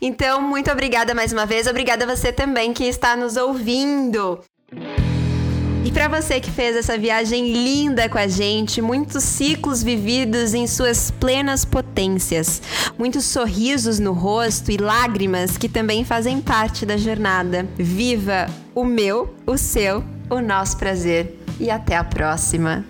[0.02, 1.68] Então, muito obrigada mais uma vez.
[1.68, 4.40] Obrigada a você também que está nos ouvindo.
[5.88, 10.68] E para você que fez essa viagem linda com a gente, muitos ciclos vividos em
[10.68, 12.62] suas plenas potências,
[12.98, 17.66] muitos sorrisos no rosto e lágrimas que também fazem parte da jornada.
[17.78, 21.40] Viva o meu, o seu, o nosso prazer.
[21.58, 22.84] E até a próxima.